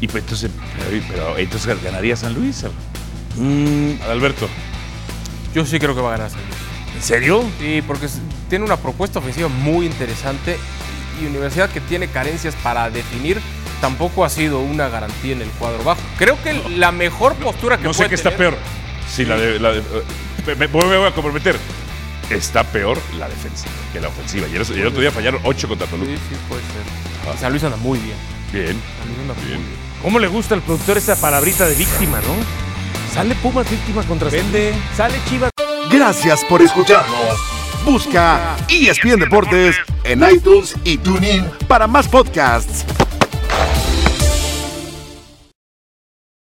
[0.00, 2.64] Y pues entonces, pero, pero entonces ganaría San Luis.
[4.10, 4.48] Alberto.
[5.54, 6.56] Yo sí creo que va a ganar San Luis.
[6.96, 7.44] ¿En serio?
[7.60, 8.06] Sí, porque
[8.48, 10.56] tiene una propuesta ofensiva muy interesante
[11.20, 13.40] y Universidad que tiene carencias para definir
[13.80, 16.00] tampoco ha sido una garantía en el cuadro bajo.
[16.16, 18.56] Creo que la mejor postura que No sé puede qué está peor.
[19.10, 19.58] Si la de.
[19.58, 19.80] La de-
[20.46, 21.56] eh, me voy a comprometer.
[22.32, 24.46] Está peor la defensa que la ofensiva.
[24.48, 26.10] Y el, y el otro día fallaron 8 contra Toluca.
[26.10, 27.38] Sí, sí, puede ser.
[27.38, 28.16] San Luis anda muy bien.
[28.52, 28.80] Bien.
[28.98, 29.60] San Luis anda muy bien.
[30.02, 33.14] ¿Cómo le gusta al productor esa palabrita de víctima, no?
[33.14, 34.74] Sale Pumas víctima contra Vende.
[34.96, 35.50] Sale Chivas.
[35.90, 37.38] Gracias por escucharnos.
[37.84, 42.84] Busca ESPN Deportes en iTunes y TuneIn para más podcasts.